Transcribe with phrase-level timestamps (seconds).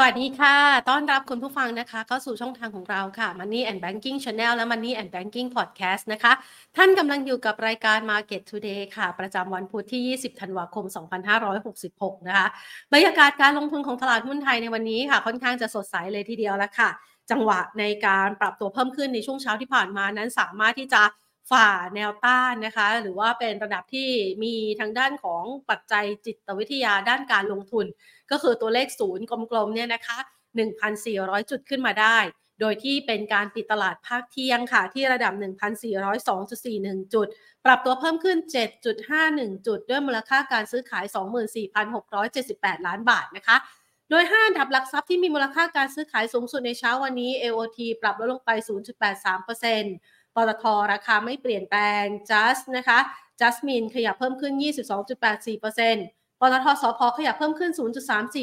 [0.00, 0.56] สวัสดีค่ะ
[0.90, 6.32] ต้อนรับคุณผู้ฟังนะคะเข้าสู่ช่องทางของเราค่ะ Money and Banking Channel และ Money and Banking Podcast นะคะ
[6.76, 10.84] ท่านกำลังอยู่กับรายการ Market Today ค่ะ ประจำวันพุธที่ 20 ธันวาคม
[11.56, 12.46] 2566 นะคะ
[12.92, 16.90] บรรยากาศการลงทุนของตลาดหุ้นไทยในวันนี้ค่ะ ค่อนข้างจะสดใสเลยทีเดียวแล้วค่ะ
[17.30, 21.02] จังหวะในการปรับตัวเพิ่มขึ้นในช่วงเช้าที่ผ่านมานั้นสามารถที่จะ
[21.50, 24.10] ฝ่าแนวต้านนะคะ หรือว่าเป็นระดับที่
[24.44, 27.86] มีทางด้านของปัจจัยจิตวิทยาด้านการลงทุน
[28.30, 30.18] ก็คือตัวเลขศูนย์กลมๆเนี่ยนะคะ
[30.84, 32.18] 1,400 จุดขึ้นมาได้
[32.60, 35.32] โดยที่เป็นการปิดตลาดภาคเที่ยงค่ะ ที่ระดับ
[36.18, 37.26] 1,402.41 จุด
[37.64, 38.36] ปรับตัวเพิ่มขึ้น
[39.02, 41.04] 7.51 จุด ด้วยมูลค่าการซื้อขาย
[42.16, 43.56] 24,678 ล้านบาทนะคะ
[44.10, 48.50] โดย5อันดับหลักทรัพย์ที่มีมูลค่าการซื้อขายสูงสุดในเช้าวันนี้ AOT ปรับลดลงไป
[49.36, 52.98] 0.83% ปตทราคาไม่เปลี่ยนแปลง just นะคะ
[53.40, 54.52] Jasmine ขยับเพิ่มขึ้น
[55.46, 57.70] 22.84%ปตทสพขยับเพิ่มขึ้น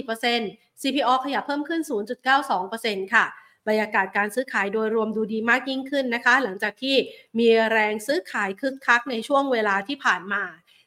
[0.05, 1.81] 0.34% CPO ขยับเพิ่มขึ้น
[2.47, 3.25] 0.92%ค่ะ
[3.67, 6.95] บรรยากาศการซื้อขายโดยรวมดูดีมากยิ่งขึ้นนะคะ หลังจากที่
[7.37, 10.43] มีแรงซื้อขายคึกคักในช่วงเวลาที่ผ่านมา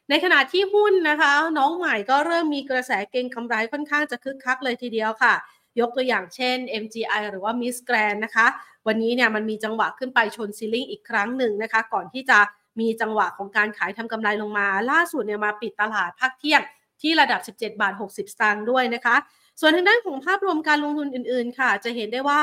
[0.09, 5.33] ในขณะที่หุ้นนะคะ น้องใหม่ก็เริ่มมีกระแสเก็งกำไรค่อนข้างจะคึกคักเลยทีเดียวค่ะ
[5.79, 8.47] ยกตัวอย่างเช่น MGI หรือว่า Miss Grand นะคะ
[8.87, 12.39] วันนี้เนี่ยมันมีจังหวะขึ้นไปชน ceiling อีกครั้งหนึ่งนะคะ ก่อนที่จะ
[12.79, 16.61] มีจังหวะของการขายทำกำไรลงมา ล่าสุดเนี่ยมาปิดตลาดภาคเที่ยง
[17.01, 19.15] ที่ระดับ 17 บาท 60 สตางค์ด้วยนะคะ
[19.59, 22.41] ส่วนทางด้านของภาพรวมการลงทุนอื่นๆ ค่ะ จะเห็นได้ว่า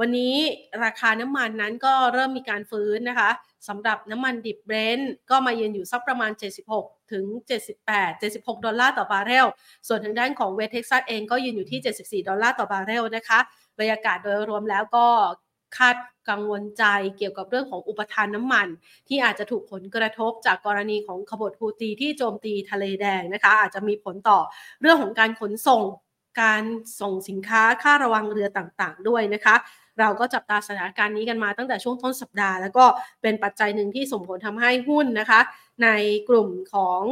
[0.00, 0.34] วันนี้
[0.84, 3.30] ราคาน้ำมันนั้นก็เริ่มมีการฟื้นนะคะ
[3.68, 6.30] สำหรับน้ำมันดิบเบรนท์ก็มายืนอยู่สักประมาณ
[6.72, 7.24] 76 ถึง
[7.76, 9.46] 78 76 ดอลลาร์ต่อบาร์เรล
[9.88, 11.80] ส่วนทางด้านของเวสเท็กซัสเองก็ยืนอยู่ที่
[12.22, 13.38] 74 ดอลลาร์ต่อบาร์เรลนะคะ
[13.78, 15.06] บรรยากาศโดยรวมแล้วก็
[15.76, 15.96] คาด
[16.30, 16.84] กังวลใจ
[17.18, 18.66] เกี่ยวกับเรื่องของอุปทานน้ำมัน
[19.08, 24.38] ที่อาจจะถูกผลกระทบจากกรณีของขบฏฮูตีที่โจมตีทะเลแดงนะคะ อาจจะมีผลต่อ
[24.80, 25.82] เรื่องของการขนส่ง
[26.42, 26.62] การ
[27.00, 29.54] ส่งสินค้าค่าระวังเรือต่างๆ ด้วยนะคะ
[30.00, 32.84] เราก็จับตาสถานการณ์นี้กันมาตั้งแต่ช่วงต้นสัปดาห์ แล้วก็
[33.22, 35.40] เป็นปัจจัยหนึ่งที่ส่งผลทำให้หุ้นนะคะ
[35.82, 35.88] ใน
[36.28, 37.02] กลุ่มของ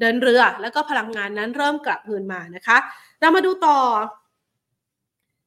[0.00, 2.76] เดินเรือแล้วก็พลังงานนั้นเริ่มกลับเงินมานะคะ
[3.20, 3.78] เรามาดูต่อ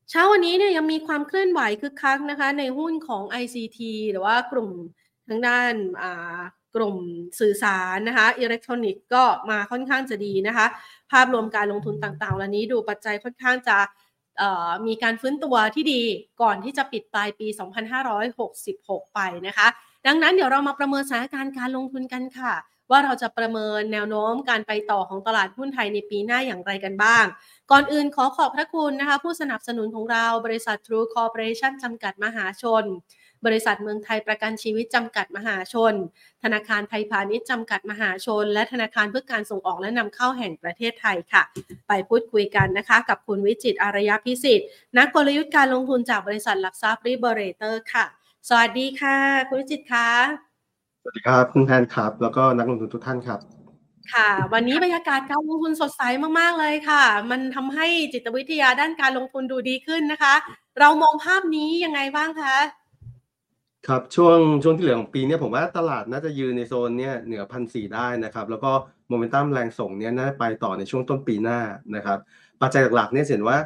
[0.10, 3.80] เช้าวันนี้เนี่ยยังมีความเคลื่อนไหวคึกคักนะคะ ในหุ้นของ ICT
[4.12, 4.70] หรือว่ากลุ่ม
[5.28, 5.74] ทางด้าน
[6.76, 6.98] กลุ่ม
[7.40, 10.66] สื่อสารนะคะอิเล็กทรอนิกส์ก็มาค่อนข้างจะดีนะคะ
[11.12, 13.78] ภาพรวมการลงทุนต่างๆวันนี้ดูปัจจัยค่อนข้างจะ
[14.88, 16.02] มีการฟื้นตัวที่ดี
[16.42, 17.48] ก่อนที่จะปิดปลายปี
[18.32, 19.68] 2566 ไปนะคะ
[20.08, 22.54] ดังนั้นเดี๋ยวเรามาประเมินสถานการณ์การลงทุนกันค่ะ
[22.92, 27.26] ว่าเราจะประเมินแนวโน้มการไปต่อของตลาดหุ้นไทยในปีหน้าอย่างไรกันบ้าง
[27.72, 32.84] ก่อนอื่นขอขอบพระคุณนะคะ ผู้สนับสนุนของเราบริษัท True Corporation จำกัดมหาชน
[33.46, 35.94] บริษัทเมืองไทยประกันชีวิตจำกัดมหาชน
[36.44, 41.44] ธนาคารไทยพาณิชย์จำกัดมหาชน และธนาคารเพื่อการส่งออกและนำเข้าแห่งประเทศไทยค่ะ
[41.88, 44.68] ไปพูดคุยกันนะคะกับคุณวิจิตอารยพิสิทธิ์
[44.98, 48.06] นักกลยุทธ์การลงทุนจากบริษัทหลักทรัพย์ริเบเรเตอร์ค่ะ
[48.50, 49.18] สวัสดีค่ะ
[49.48, 50.10] คุณวิจิตค่ะ
[51.02, 53.40] สวัสดีครับคุณแพนครับ แล้วก็นักลงทุนทุกท่านครับ
[54.14, 56.02] ค่ะ วันนี้บรรยากาศการลงทุนสดใส
[56.40, 60.34] มากๆเลยค่ะ มันทำให้จิตวิทยาด้านการลงทุนดูดีขึ้นนะคะ
[60.80, 62.56] เรามองภาพนี้ยังไงบ้างคะ
[63.90, 68.72] ครับ ช่วงช่วงที่เหลือของปีนี้ผมว่าตลาดน่าจะยืนในโซนเนี้ยเหนือพันสี่ได้นะครับ แล้วก็
[69.10, 71.60] โมเมนตัมแรงส่งเนี้ยน่าจะไปต่อในช่วงต้นปีหน้า
[71.96, 72.20] นะครับ
[72.62, 73.58] ปัจจัยหลักๆเนี่ยเห็นว่า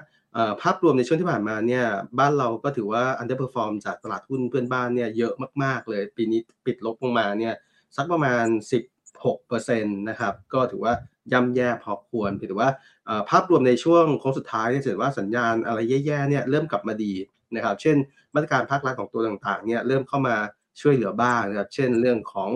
[0.62, 1.86] ภาพรวมในช่วงที่ผ่านมาเนี่ย
[2.20, 5.34] บ้านเราก็ถือว่า underperform จากตลาดหุ้นเพื่อนบ้านเนี่ยเยอะ
[5.64, 7.54] มากๆเลย ปีนี้ปิดลบลงมาเนี่ย
[7.96, 10.94] สักประมาณ 16%นะครับก็ถือว่า
[11.32, 12.70] ย่ำแย่พอควรถือว่า
[13.30, 17.14] ภาพรวมในช่วงโค้งสุดท้ายเนี่ยเห็นว่าสัญญาณอะไรแย่ๆเนี่ยเริ่มกลับมาดี
[17.56, 17.98] นะครับ เช่น
[18.34, 20.36] มาตรการภาครัฐของตัวต่างๆเนี่ยเริ่มเข้ามา
[20.82, 22.50] ช่วยเหลือบ้างนะครับ เช่นเรื่องของ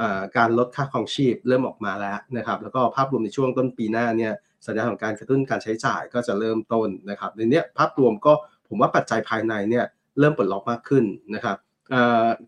[0.00, 0.02] อ
[0.36, 4.32] การลดค่าครองชีพเริ่มออกมาแล้วนะครับ แล้วก็ภาพรวมในช่วงต้นปีหน้าเนี่ย
[4.66, 8.32] สัญญาณของการกระตุ้นการใช้จ่ายก็จะเริ่มต้นนะครับ ในนี้ภาพรวมก็
[8.68, 9.84] ผมว่าปัจจัยภายในเนี่ย
[10.18, 11.56] เริ่มปลดล็อกมากขึ้นนะครับ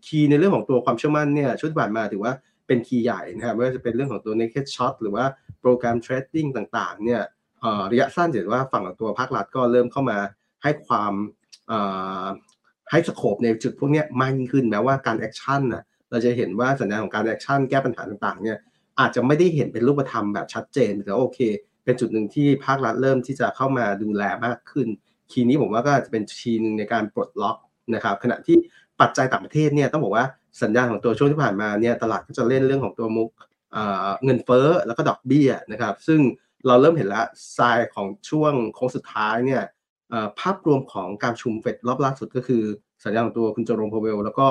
[0.05, 2.33] คีย์ในเรื่องของตัวความเชื่อมั่นเนี่ยชุดผ่านมาถือว่า
[2.67, 5.25] เป็นคีย์ใหญ่นะครับไม่ว่าจะเป็นเรื่องของตัว naked shot หรือว่า
[5.61, 7.21] โปรแกรมเทรดดิ้งต่างๆเนี่ย
[7.91, 10.17] ระยะสั้นเห็นว่าฝั่งของตัวภาครัฐก็เริ่มเข้ามา
[10.63, 11.13] ให้ความ
[12.91, 18.57] ให้ scope ในจุดพวกนี้มากยิ่งขึ้นแม้ว่าการ action น่ะเราจะเห็นว่าสัญญาณของการ action แก้ปัญหาต่างๆเนี่ย
[18.99, 21.39] อาจจะไม่ได้เห็นเป็นรูปธรรมแบบชัดเจนแต่โอเค
[21.83, 24.87] เป็นจุดหนึ่งที่ภาครัฐเริ่มที่จะเข้ามาดูแลมากขึ้น
[25.31, 27.57] key นี้ผมว่าก็จะเป็น key นึงในการปลดล็อก
[27.95, 28.57] นะครับขณะที่
[29.01, 30.25] ปัจจัยต่างประเทศเนี่ยต้องบอกว่า
[30.61, 33.29] สัญญาณของตัวช่วงที่ผ่านมาเนี่ยตลาดก็จะเล่นเรื่องของตัวมุก
[34.23, 36.19] เงินเฟ้อแล้วก็ดอกเบี้ยนะครับ ซึ่ง
[36.67, 37.25] เราเริ่มเห็นแล้ว
[37.57, 39.63] ทรายของช่วงโค้งสุดท้ายเนี่ย
[40.39, 42.63] ภาพรวมของการชุมเฟดรอบล่าสุดก็คือ
[43.03, 44.47] สัญญาณของตัวคุณโจโรมพเวล แล้วก็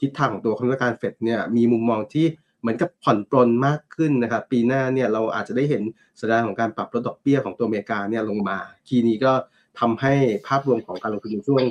[0.00, 2.26] ทิศทางของตัวคณะกรรมการเฟดเนี่ยมีมุมมองที่
[2.60, 5.82] เหมือนกับผ่อนปลนมากขึ้นนะครับปีหน้าเนี่ยเราอาจจะได้เห็น
[6.20, 9.32] สัญญาณของการปรับลดดอกเบี้ยของตัวอเมริกาเนี่ยลงมาคีย์นี้ก็
[9.80, 10.14] ทำให้
[10.46, 11.64] ภาพรวมของการลงทุนในช่วง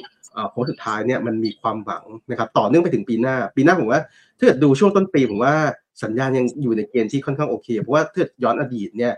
[0.51, 4.01] โค้งสุดท้ายเนี่ยมันมีความหวังนะครับต่อเนื่องไปถึงปีหน้า ปีหน้าผมว่า
[4.37, 5.55] ถ้าเกิดดูช่วงต้นปีผมว่า
[6.03, 9.13] สัญญาณยังอยู่ในเกณฑ์ที่ค่อนข้างโอเค เพราะว่าถ้าย้อนอดีตเนี่ย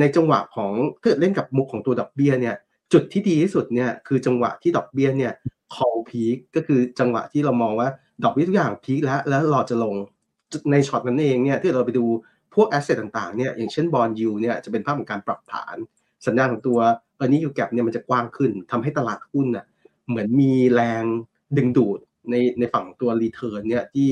[0.00, 0.72] ในจังหวะของ
[1.02, 2.56] ถ้าเล่นกับมุกของตัวดอกเบี้ยเนี่ย
[2.92, 5.32] จุดที่ดีที่สุดเนี่ยคือจังหวะที่ดอกเบี้ยเนี่ย
[5.74, 7.88] call peak ก็คือจังหวะที่เรามองว่า
[8.24, 9.94] ดอกเบี้ยทุกอย่าง peak แล้วแล้วรอจะลง
[10.70, 12.04] ในช็อตนั้นเองเนี่ยที่เราไปดู
[12.54, 15.76] พวก asset ต่างๆเนี่ยอย่างเช่น bond yield เนี่ยจะเป็นภาพของการปรับฐาน
[16.26, 16.78] สัญญาณของตัว
[17.16, 19.66] earning yield gap เนี่ยมันจะกว้างขึ้นทำให้ตลาดหุ้นน่ะ
[20.08, 21.04] เหมือนมีแรง
[21.56, 21.98] ดึงดูด
[22.30, 24.08] ในในฝั่งตัว return เนี่ยที่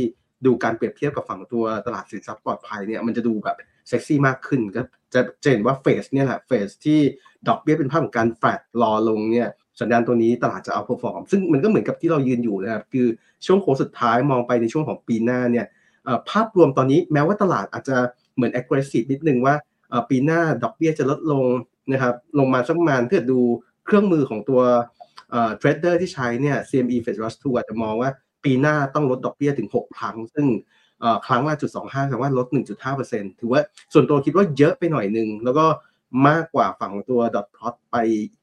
[0.46, 3.56] ดูการเปรียบเทียบกับฝั่งตัวตลาดสินทรัพย์ปลอดภัยเนี่ยมันจะดูแบบ
[3.88, 4.82] เซ็กซี่มากขึ้นก็
[5.14, 7.00] จะจะเห็นว่า phase เนี่ยแหละ phase ที่
[7.48, 9.48] ดอกเบี้ยเป็นภาพของการแฟลตรอลงเนี่ย
[9.80, 13.06] สัญญาณตัวนี้ตลาดจะ outperform ซึ่งมันก็เหมือนกับที่เรายืนอยู่นะครับคือ
[13.46, 15.66] ช่วงโค้งสุดท้ายมองไปในช่วงของปีหน้าเนี่ย
[16.30, 17.96] ภาพรวมตอนนี้แม้ว่าตลาดอาจจะ
[18.34, 19.54] เหมือน aggressive นิดนึงว่า
[20.10, 21.44] ปีหน้าดอกเบี้ยจะลดลง
[21.92, 23.40] นะครับลงมาสักประมาณถ้าดู
[23.84, 24.60] เครื่องมือของตัว
[25.30, 28.10] trader ที่ใช้เนี่ย CME Fed Rush 2อาจจะมองว่า
[28.44, 30.46] ปีหน้าต้องลดดอกเบี้ยถึง 6 ครั้ง ซึ่ง
[31.26, 32.46] ครั้งละจุดสองห้าแสดงว่าลด
[32.92, 33.60] 1.5%ถือว่า
[33.92, 35.66] ส่วนตัวคิดว่าเยอะไปหน่อยนึง แล้วก็
[36.28, 37.96] มากกว่าฝั่งตัว dot plot ไป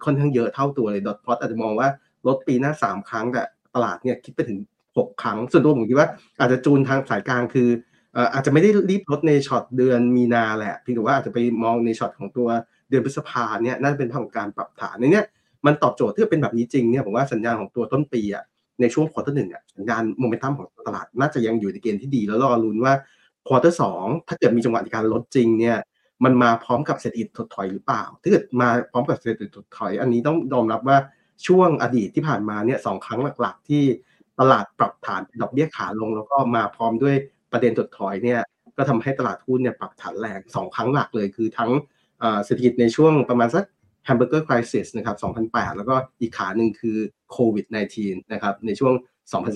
[0.03, 1.89] ค่อนข้างเยอะเท่าตัวเลย dot plot อาจจะมองว่า
[2.27, 3.43] ลดปีหน้า3ครั้งแต่
[3.75, 4.59] ตลาดเนี่ยคิดไปถึง
[4.89, 6.09] 6ครั้ง ส่วนตัวผมคิดว่า
[6.39, 7.69] อาจจะจูนทางสายกลางคือ
[8.33, 12.47] อาจจะไม่ได้รีบลดในช็อตเดือนมีนาแหละเพียงแต่ว่าอาจจะไปมองในช็อตของตัว
[12.89, 15.25] เดือนพฤษภาเนี่ยน่าจะเป็นภางการปรับฐานในเนี้ย
[15.65, 18.43] มันตอบโจทย์ที่เป็นแบบนี้จริงเนี่ยผมว่าสัญญาณของตัวต้นปีอะ
[18.79, 22.93] ในช่วง quarter หนึ่งอะสัญญาณโมเมนตัมของตลาดน่าจะยังอยู่ในเกณฑ์ที่ดี แล้วรอลุ้นว่า
[23.47, 25.77] quarter สองถ้าเกิดมีจังหวะในการลดจริงเนี่ย
[26.23, 30.97] มันมาพร้อมกับเศรษฐกิจถดถอยหรือเปล่า ถ้าเกิดมาพร้อมกับเศรษฐกิจถดถอย อันนี้ต้องยอมรับว่า
[31.47, 33.83] ช่วงอดีตที่ผ่านมาเนี่ยสองครั้งหลัก ๆ ที่
[34.39, 37.15] ตลาดปรับฐานดอกเบี้ยขาลง แล้วก็มาพร้อมด้วย
[37.51, 38.41] ประเด็นถดถอยเนี่ย
[38.77, 41.71] ก็ทำให้ตลาดหุ้นเนี่ยปรับฐานแรงสองครั้งหลักเลยคือทั้ง
[42.45, 43.63] เศรษฐกิจในช่วงประมาณสัก
[44.05, 45.17] hamburger crisis นะครับ
[45.51, 46.97] 2008 แล้วก็อีกขาหนึ่งคือ
[47.31, 47.65] โควิด
[47.99, 48.93] -19 นะครับ ในช่วง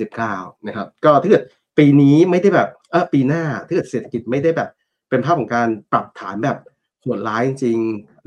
[0.01, 1.43] 2019 นะครับ ก็ถ้าเกิด
[1.77, 4.69] ปีนี้ไม่ได้แบบเออปีหน้าถ้าเกิดเศรษฐกิจไม่ได้แบบ
[5.09, 6.57] เป็นภาพของการปรับฐานแบบ
[7.01, 7.79] โหดร้ายจริง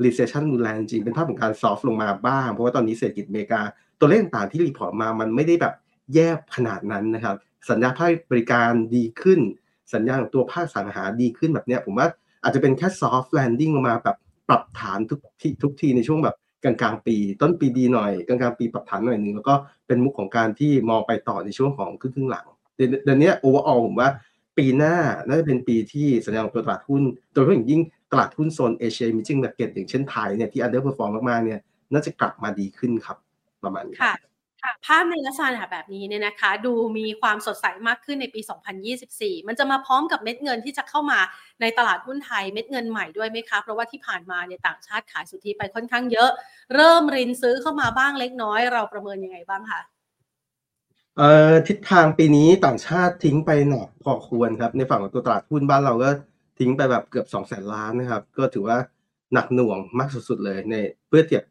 [0.03, 3.61] recession รุนแรงจริง เป็นภาพของการ soft ลงมาบ้าง เพราะว่าตอนนี้เศรษฐกิจอเมริกา
[3.99, 5.73] ตัวเลขต่างที่ report มา มันไม่ได้แบบ
[6.13, 7.35] แย่ขนาดนั้นนะครับ
[7.69, 9.39] สัญญาณภาคบริการดีขึ้น
[9.93, 12.07] สัญญาณของตัวภาคอสังหาดีขึ้นแบบเนี้ย ผมว่า
[12.43, 14.17] อาจจะเป็นแค่ soft landing ลงมาแบบ
[14.49, 19.55] ปรับฐานทุกทีทุกทีในช่วงแบบกลางกลางปี ต้นปีดีหน่อยกลางกลางปีปรับฐานหน่อยหนึ่งแล้วก็
[19.87, 24.09] เป็นมุมของการที่มองไปต่อในช่วงของครึ่งครึ่งหลังเดือนนี้ overall ผมว่า
[24.57, 24.95] ปีหน้า
[25.27, 27.81] น่าจะเป็นปีที่สัญญาณตัวตลาดหุ้นโดยเฉพาะอย่างยิ่ง
[28.11, 31.59] ตลาดหุ้นโซนเอเชีย emerging market อย่างเช่นไทยเนี่ยที่ underperform มากๆเนี่ย
[31.93, 33.17] น่าจะกลับมาดีขึ้นครับ
[33.63, 34.15] ประมาณนี้ค่ะ
[34.85, 38.41] ภาพในลักษณะแบบนี้เนี่ยนะคะ ดูมีความสดใสมากขึ้นในปี
[38.93, 41.19] 2024 มันจะมาพร้อมกับเม็ดเงินที่จะเข้ามา
[41.61, 46.29] ในตลาดหุ้นไทยเม็ดเงินใหม่ด้วยไหมคะ เพราะว่าที่ผ่านมาเนี่ยต่างชาติขายสุทธิไปค่อนข้างเยอะ
[46.75, 49.81] เริ่มรินซื้อเข้ามาบ้างเล็กน้อย เราประเมินยังไงบ้างคะ
[51.17, 56.09] เอ่อทิศทางปีนี้ต่างชาติทิ้งไปหนักพอควรครับ ในฝั่งของตัวตลาดหุ้นบ้านเราก็
[56.59, 58.77] ทิ้งไปแบบเกือบ2 0 0แสนล้านนะครับ ก็ถือว่า
[59.33, 60.75] หนักหน่วงมากสุดๆเลยใน
[61.07, 61.43] เพื่อเทียบ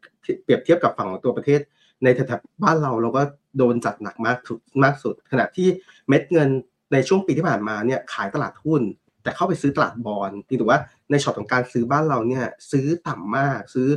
[0.43, 1.61] เปรียบเทียบกับฝั่งของตัวประเทศ
[2.03, 3.21] ในแถบบ้านเราเราก็
[3.57, 5.67] โดนจัดหนักมากสุดมากสุด ขณะที่
[6.07, 6.49] เม็ดเงิน
[6.93, 8.81] ในช่วงปีที่ผ่านมาเนี่ยขายตลาดหุ้น
[9.23, 10.79] แต่เข้าไปซื้อตลาดบอลที่ถือว่า
[11.11, 13.87] ในช็อตของการซื้อบ้านเราเนี่ยซื้อต่ำมากซื้อ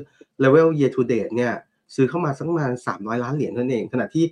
[0.40, 1.54] เลเวล year to date เนี่ย
[1.94, 4.25] ซื้อเข้ามาสักประมาณ300 ล้านเหรียญนั่นเอง ขณะที่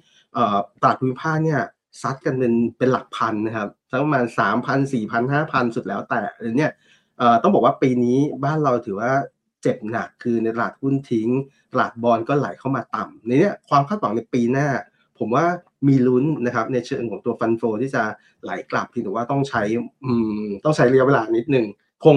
[0.82, 1.60] ตลาดภูมิภาคเนี่ย
[2.02, 6.20] ซัดกันเป็นเป็นหลักพันนะครับสักประมาณสามพันสี่พันห้าพันสุดแล้วแต่
[6.56, 6.70] เนี่ย
[7.42, 9.12] ต้องบอกว่าปีนี้บ้านเราถือว่า
[9.62, 11.28] เจ็บหนักคือในตลาดหุ้นทิ้ง
[11.72, 14.68] ตลาดบอลก็ไหลเข้ามาต่ำในนี้ความคาดหวังในปีหน้า
[15.18, 15.44] ผมว่า
[15.88, 18.02] มีลุ้นนะครับในเชิงของตัว fund flow ที่จะ
[18.42, 19.62] ไหลกลับที่ถือว่าต้องใช้
[20.64, 21.66] ต้องใช้ระยะเวลานิดหนึ่ง
[22.04, 22.16] คง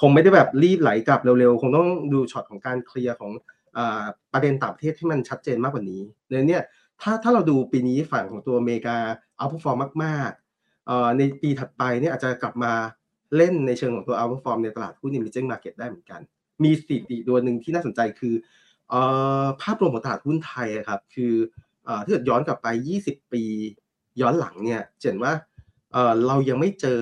[0.00, 3.32] คงไม่ได้แบบรีบไหลกลับเร็วๆ คงต้องดูช็อตของการเคลียร์ของ
[4.32, 6.58] ประเด็นต่างประเทศที่มันชัดเจนมากกว่านี้ในนี้
[7.00, 8.98] ถ้าถ้าเราดูปีนี้ฝั่งของตัวอเมริกา
[9.36, 12.72] outperform มากๆในปีถัดไปเนี่ยอาจจะกลับมา
[13.36, 16.20] เล่นในเชิงของตัว outperform ในตลาดหุ้น emerging market ได้เหมือนกัน
[16.64, 18.34] มีสถิติตัวหนึ่งที่น่าสนใจคือ
[19.62, 21.34] ภาพรวมของตลาดหุ้นไทยครับ คือ
[22.04, 22.68] ถ้าเกิดย้อนกลับไป
[23.02, 23.44] 20 ปี
[24.20, 25.32] ย้อนหลังเนี่ยเห็นว่า
[26.26, 27.00] เรายังไม่เจอ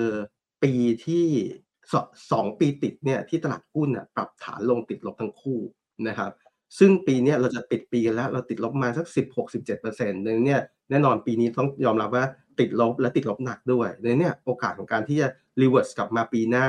[0.63, 0.73] ปี
[1.05, 1.25] ที่
[2.31, 5.59] สองปีติดเนี่ยที่ตลาดหุ้นปรับฐานลงติดลบทั้งคู่
[6.07, 6.31] นะครับ
[6.79, 9.05] ซึ่งปีนี้เราจะปิดปีกันแล้ว เราติดลบมาสัก
[9.65, 12.25] 16-17%ดังนั้นเนี่ยแน่นอนปีนี้ต้องยอมรับว่า
[12.59, 15.27] ติดลบและติดลบหนักด้วยดังนั้นเนี่ยโอกาสของการที่จะ
[15.61, 16.67] reverse กลับมาปีหน้า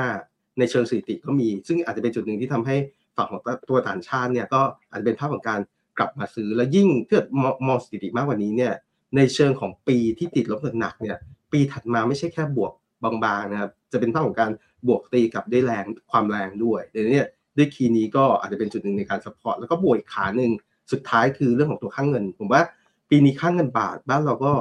[0.59, 2.75] ในเชิงสถิติก็มี ซึ่งอาจจะเป็นจุดหนึ่งที่ทำให้
[3.17, 5.59] ฝั่งของตัวต่างชาติเนี่ยก็อาจจะเป็นภาพของการ
[5.97, 7.21] กลับมาซื้อและยิ่งถ้า
[7.67, 8.73] มองสถิติมากกว่านี้เนี่ย
[9.15, 11.17] ในเชิงของปีที่ติดลบหนักเนี่ย
[11.51, 14.51] ปีถัดมาไม่ใช่แค่บวกบางๆนะครับจะเป็นภาพของการ
[14.87, 20.51] บวกตีกับได้แรงความแรงด้วยดังนั้นเนี่ยด้วย key นี้ก็อาจจะเป็นจุดหนึ่งในการ support แล้วก็บวกอีกขาหนึ่ง
[20.91, 22.61] สุดท้ายคือเรื่องของตัวค่าเงิน ผมว่า
[23.09, 24.53] ปีนี้ค่าเงินบาทบ้านเราก็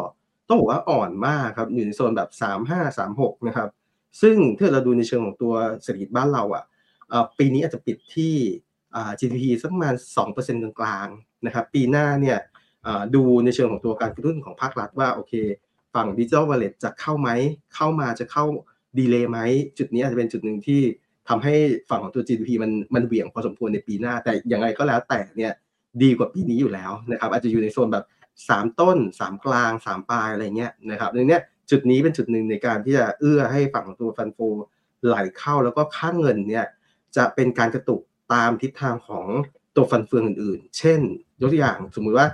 [0.49, 3.69] ต้องบอกว่าอ่อนมากครับอยู่ในโซนแบบ 3 5 3 6นะครับ
[4.21, 6.65] ซึ่งถ้าเราดูในเชิงของตัวเศรษฐกิจบ้านเราอะ
[7.39, 8.35] ปีนี้อาจจะปิดที่
[9.21, 9.95] GDP สักประมาณ
[10.35, 12.39] 2%กลางๆนะครับปีหน้าเนี่ย
[13.15, 15.33] ดูในเชิงของตัวการกระตุ้นของภาครัฐว่าโอเค
[15.95, 17.29] ฝั่งดิจิทัลวอลเล็ตจะเข้าไหม
[17.75, 18.45] เข้ามาจะเข้า
[18.99, 19.39] ดีเลย์ไหม
[19.79, 20.81] จุดนี้อาจจะเป็นจุดหนึ่งที่
[21.29, 21.55] ทำให้
[21.89, 25.53] ฝั่งของตัว GDP มันมันเบี่ยงพอสมควรในปีหน้า แต่อย่างไรก็แล้วแต่เนี่ย
[26.03, 28.05] ดีกว่าปีนี้อยู่แล้วนะครับอาจจะอยู่ในโซนแบบ
[28.43, 31.39] 3 ต้น 3 กลาง 3 ปลายอะไรเงี้ยนะครับในนี้
[31.73, 34.39] จุดนี้เป็นจุดหนึ่งในการที่จะเอื้อให้ฝั่งตัวฟันโฟ
[35.07, 36.67] ไหลเข้าแล้วก็ค่าเงินเนี่ย
[37.17, 38.01] จะเป็นการกระตุก
[38.35, 39.27] ตามทิศทางของ
[39.77, 41.01] ตัวฟันเฟืองอื่นๆ เช่น
[41.41, 42.27] ยกตัวอย่างสมมุติว่า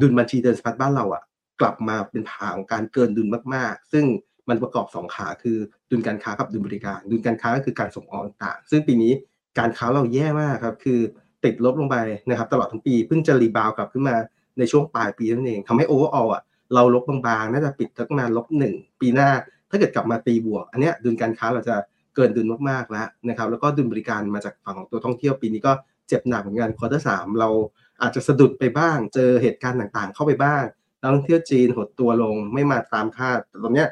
[0.00, 1.22] ดุลบัญชีเดินสะพัดบ้านเราอะ
[1.60, 4.04] กลับมาเป็นทางการเกินดุลมากๆ ซึ่ง
[4.48, 5.58] มันประกอบ 2 ขาคือ
[5.90, 9.12] ดุลการค้ากับดุลบริการ ดุลการค้าก็คือการส่งออกต่าง ซึ่งปีนี้
[9.58, 11.00] การค้าเราแย่มากครับ คือ
[11.44, 11.96] ติดลบลงไป
[12.28, 14.16] นะครับ ตลอดทั้งปีเพิ่งจะ rebound กลับขึ้นมา
[14.58, 16.42] ในช่วงปลายปีนั่นเองทำให้ overall อะ
[16.74, 19.30] เราลบบางๆ น่าจะปิดทักประมาณลบหนึ่งปีหน้า
[19.70, 21.76] ถ้าเกิดกลับมาตีบวก อันเนี้ยดุลการค้าเราจะ
[22.14, 25.72] เกินดุลมากๆแล้วนะครับ แล้วก็ดุลบริการมาจากฝั่งของตัวท่องเที่ยวปีนี้ก็
[26.08, 27.48] เจ็บหนักเหมือนกัน quarter สามเรา
[28.02, 30.62] อาจจะสะดุดไปบ้าง เจอเหตุการณ์ต่างๆ เข้าไปบ้าง
[31.00, 33.88] นักท่องเที่ยวจีนหดตัวลงไม่มาตามคาดตอนเนี้ย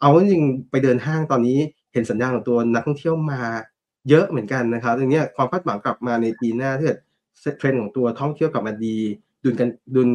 [0.00, 1.58] เอาจริงไปเดินห้างตอนนี้
[1.92, 3.42] เห็นสัญญาณของตัวนักท่องเที่ยวมา
[4.08, 6.98] เยอะเหมือนกันนะครับตรงนี้ความคาดหวังกลับมาในปีหน้าถ้าเกิด
[7.58, 8.98] เทรนด์ของตัวท่องเที่ยวกลับมาดี
[9.44, 10.08] ดุลกันดุล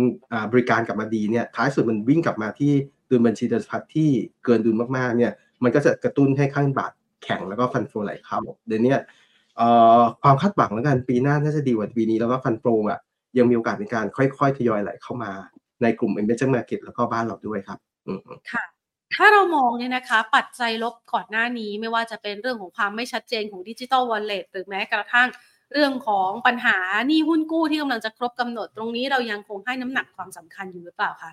[0.51, 2.72] บริการกลับมาดีเนี่ยท้ายสุดมันวิ่งกลับมาที่
[3.10, 4.10] ดุลบัญชีเดินสะพัดที่
[4.46, 5.31] เกินดุลมากๆเนี่ย
[5.63, 6.91] มันก็จะกระตุ้นให้ข้างบาท
[7.24, 8.96] แข็งแล้วก็ฟันโฟไหลเข้าเดี๋ยวนี้
[10.22, 13.00] ความคาดหวังแล้วกันปีหน้าน่าจะดีกว่าปีนี้แล้วก็ฟันโฟอะ
[13.38, 15.31] ยังมีโอกาสในการค่อยๆทยอยไหลเข้ามา
[15.81, 17.79] ในกลุ่ม emerging market แล้วก็บ้านเราด้วยครับ
[18.51, 18.63] ค่ะ
[19.15, 25.27] ถ้าเรามองเนี่ยนะคะ ปัจจัยลบก่อนหน้านี้ไม่ว่าจะเป็นเรื่องของความไม่ชัดเจนของดิจิทัลวอลเล็ตหรือแม้กระทั่ง
[25.74, 26.77] เรื่องของปัญหา
[27.09, 31.31] นี่หุ้นกู้ที่กำลังจะครบกำหนดตรงนี้เรายังคงให้น้ำหนักความสำคัญอยู่หรือเปล่าคะ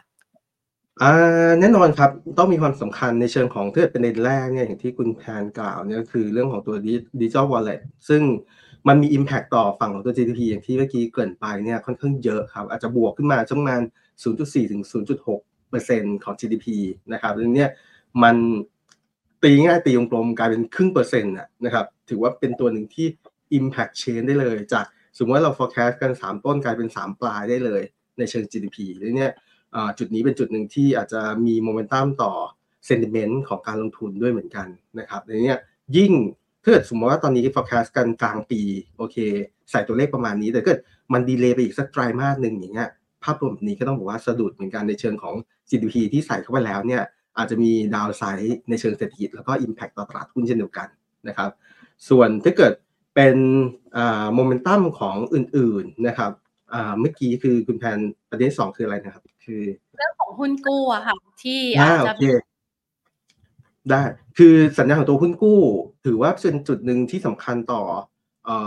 [1.60, 6.76] แน่นอนครับต้องมีความสำคัญในเชิงของเทือเป็นในแรกเนี่ยอย่างที่คุณแพนกล่าวเนี่ยคือเรื่องของตัว
[7.20, 8.22] ดิจิทัลวอลเล็ตซึ่ง
[8.88, 13.82] มันมี Impact ต่อฝั่งของตัว GDP อย่างที่เมื่อกี้เกินไปเนี่ยค่อนข้างเยอะครับอาจจะบวกขึ้นมาประมาณ
[14.22, 14.82] 0.4 ถึง
[15.26, 16.66] 0.6เปอร์เซ็นต์ของ GDP
[17.12, 17.66] นะครับเรื่องนี้
[18.22, 18.36] มัน
[19.42, 23.06] ตีง่ายตีวงกลมกลายเป็นครึ่งเปอร์เซ็นต์นะครับถือว่าเป็นตัวหนึ่งที่
[23.58, 24.84] Impact Change ได้เลย จาก
[25.18, 27.82] สมมติว่าเรา forecast กัน 3 ต้นกลายเป็น 3 ปลายได้เลย
[28.18, 29.28] ในเชิง GDP เรื่องนี้
[29.98, 32.32] จุดนี้เป็นจุดหนึ่งที่อาจจะมีโมเมนตัมต่อ
[32.86, 34.66] เซนติเมนต์ของการลงทุนด้วยเหมือนกัน
[34.98, 35.56] นะครับในนี้
[35.96, 36.12] ยิ่ง
[36.62, 38.60] ถ้าเกิดสมมติว่าตอนนี้ forecast กันกลางปี
[38.98, 39.16] โอเค
[39.70, 40.78] ใส่ตัวเลขประมาณนี้ แต่เกิด
[41.12, 42.90] มันดีเลย์ไปอีกสักไตรมาสหนึ่งอย่างเงี้ย
[43.24, 45.34] ภาพรวมแบบนี้ก็ต้องบอกว่าสะดุดเหมือนกันในเชิงของ
[45.68, 47.02] GDP ที่ใส่เข้าไปแล้วเนี่ย
[47.38, 50.88] อาจจะมีดาวไซด์ในเชิงเศรษฐกิจแล้วก็ Impact ต่อตลาดหุ้นเช่นเดียวกัน
[51.28, 51.50] นะครับ
[52.08, 52.72] ส่วนถ้าเกิด
[53.14, 53.36] เป็น
[54.34, 56.32] โมเมนตัมของอื่นๆนะครับ
[57.00, 57.98] เมื่อกี้คือคุณแพน
[58.30, 59.62] ประเด็นสองคืออะไรนะครับ คือ
[59.96, 62.14] เรื่องของหุ้นกู้อะค่ะที่อาจจะ
[63.90, 64.00] ได้
[64.38, 65.60] คือสัญญาของตัวหุ้นกู้
[66.04, 67.82] ถือว่าเป็นจุดหนึ่งที่สำคัญต่อ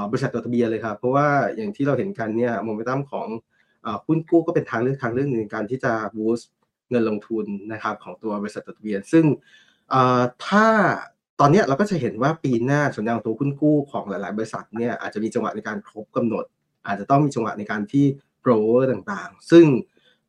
[0.10, 3.28] บริษัทจดทะเบียนเลยครับ เพราะว่าอย่างที่เราเห็นกันเนี่ยโมเมนตัมของ
[4.08, 6.50] หุ้นกู้ก็เป็นทางเลือกทางเลือกหนึ่งในการที่จะ boost
[6.90, 9.26] เงินลงทุนนะครับของตัวบริษัทจดทะเบียน ซึ่ง
[10.48, 10.68] ถ้า
[11.40, 16.46] ตอนนี้เราก็จะเห็นว่าปีหน้าสัญญาณของตัวหุ้นกู้ของหลาย ๆ บริษัทเนี่ยอาจจะมีจังหวะในการครบกำหนด
[16.86, 18.06] อาจจะต้องมีจังหวะในการที่
[18.42, 19.66] rollover ต่างๆ ซึ่ง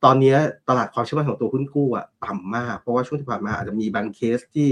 [0.03, 0.35] ตอนนี้
[0.69, 4.69] ตลาดความเชื่อมั่นของตัวหุ้นกู้อะต่ำมาก เพราะว่าช่วงที่ผ่านมาอาจจะมีบางเคสที่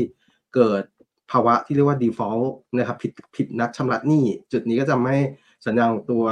[0.55, 0.83] เกิด
[1.31, 5.15] ภาวะที่เรียกว่า default นะครับผิดผิดนัดชำระหนี้ จุดนี้ก็จะไม่
[5.65, 6.23] สัญญาของตัว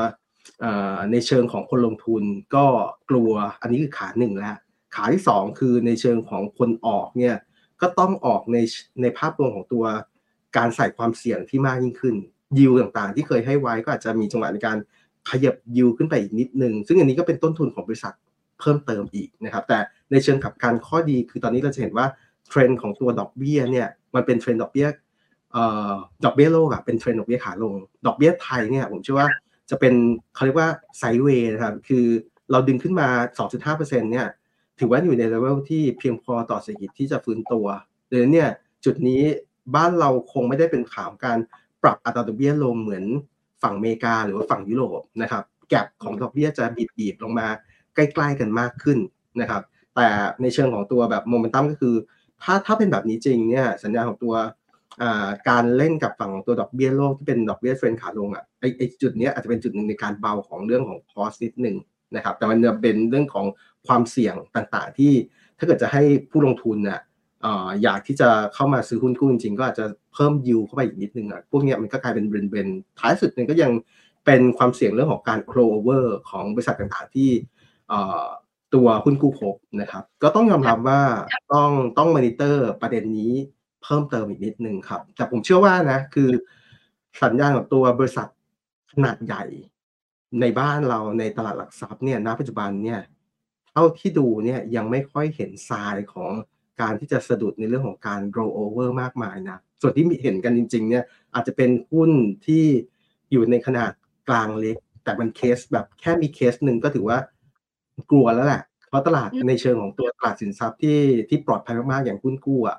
[1.11, 2.23] ในเชิงของคนลงทุน
[2.55, 2.65] ก็
[3.09, 3.31] กลัว
[3.61, 4.57] อันนี้คือขาหนึ่งแล้ว
[4.95, 7.35] ขาที่สองคือในเชิงของคนออกเนี่ย
[7.81, 8.57] ก็ต้องออกใน
[9.01, 9.85] ในภาพรวมของตัว
[10.57, 12.15] การใส่ความเสี่ยงที่มากยิ่งขึ้น
[12.57, 14.77] ยิวต่างๆ ที่เคยให้ไว้ก็อาจจะมีจังหวะในการ
[15.29, 18.13] ขยับยิวขึ้นไปอีกนิดนึง ซึ่งอันนี้ก็เป็นต้นทุนของบริษัท
[18.59, 19.79] เพิ่มเติมอีกนะครับ แต่
[20.11, 22.07] ในเชิงกับการข้อดีคือตอนนี้เราจะเห็นว่า
[22.47, 24.87] เทรนด์ของตัวดอกเบี้ยเนี่ยมันเป็นเทรนด์ดอกเบี้ย
[26.25, 27.73] ดอกเบี้ยโลกอะเป็นเทรนด์ดอกเบี้ยขาลง
[28.05, 29.29] ดอกเบี้ยไทยเนี่ยผมเชื่อว่า
[29.69, 29.93] จะเป็น
[30.35, 32.05] เขาเรียกว่า sideway นะครับคือ
[32.51, 33.07] เราดึงขึ้นมา
[33.45, 34.27] 2.5%เนี่ย
[34.79, 37.65] ถือว่าอยู่ในเลเวลที่เพียงพอต่อเศรษฐกิจที่จะฟื้นตัว
[38.09, 38.49] ดังนั้นเนี่ย
[38.85, 39.21] จุดนี้
[39.75, 41.37] บ้านเราคงไม่ได้เป็นข่าวการ
[41.83, 43.05] ปรับอัตราดอกเบี้ยลงเหมือน
[43.63, 46.63] ฝั่งอเมริกาหรือว่าฝั่งยุโรปนะครับgap ของดอกเบี้ยจะ
[46.97, 47.47] บีบๆลงมา
[47.95, 48.97] ใกล้ๆกันมากขึ้น
[49.41, 49.61] นะครับ
[49.95, 50.07] แต่
[50.41, 51.95] ในเชิงของตัวแบบโมเมนตัมก็คือ
[52.43, 54.35] ถ้าถ้าเป็นแบบนี้จริงเนี่ยสัญญาณของตัว
[55.49, 61.77] การเล่นกับฝั่งตัวดอกเบี้ยโลกที่เป็นดอกเบี้ยเทรนด์ขาลงอะไอ้ไอ้จุดนี้อาจจะเป็นจุดหนึ่งในการเบาของเรื่องของ cost นิดหนึ่ง
[62.15, 63.45] นะครับแต่มันจะเป็นเรื่องของ
[63.87, 65.13] ความเสี่ยงต่างๆ ที่
[65.57, 67.01] ถ้าเกิดจะให้ผู้ลงทุนเนี่ย
[67.83, 72.67] อยากที่จะเข้ามาซื้อหุ้นกู้จริงๆ ก็อาจจะเพิ่มยิวเข้าไปอีกนิดนึงอะพวกนี้มันก็กลายเป็น burden
[72.99, 73.71] ท้ายสุดเนี่ยก็ยัง
[74.25, 77.29] เป็นความเสี่ยงเรื่องของการ clover ของบริษัทต่างๆ ที่
[78.73, 81.01] ตัวหุ้นกู้พบนะครับ ก็ต้องยอมรับว่า
[81.53, 83.33] ต้องต้องมอนิเตอร์ประเด็นนี้
[83.83, 86.29] เพิ่มเติมอีกนิดนึงครับ แต่ผมเชื่อว่านะคือ
[87.21, 88.27] สัญญาณของตัวบริษัท
[88.91, 89.43] ขนาดใหญ่
[90.41, 92.99] ในบ้านเราในตลาดหลักทรัพย์เนี่ยณปัจจุบันเนี่ย
[93.75, 96.31] ท่าที่ดูเนี่ยยังไม่ค่อยเห็นทรายของ
[96.81, 101.03] การที่จะสะดุดในเรื่องของการ roll over มากมายนะส่วนที่มีเห็นกันจริง ๆ เนี่ย
[101.33, 102.11] อาจจะเป็นหุ้น
[102.45, 102.65] ที่
[103.31, 103.91] อยู่ในขนาด
[104.29, 107.17] กลางเล็ก แต่มันเคสแบบแค่มีเคสหนึ่งก็ถือว่า
[108.11, 112.77] กลัวแล้วแหละ เพราะตลาดในเชิงของตัวตลาดสินทรัพย์ที่ที่ปลอดภัยมากๆอย่างหุ้นกู้อะ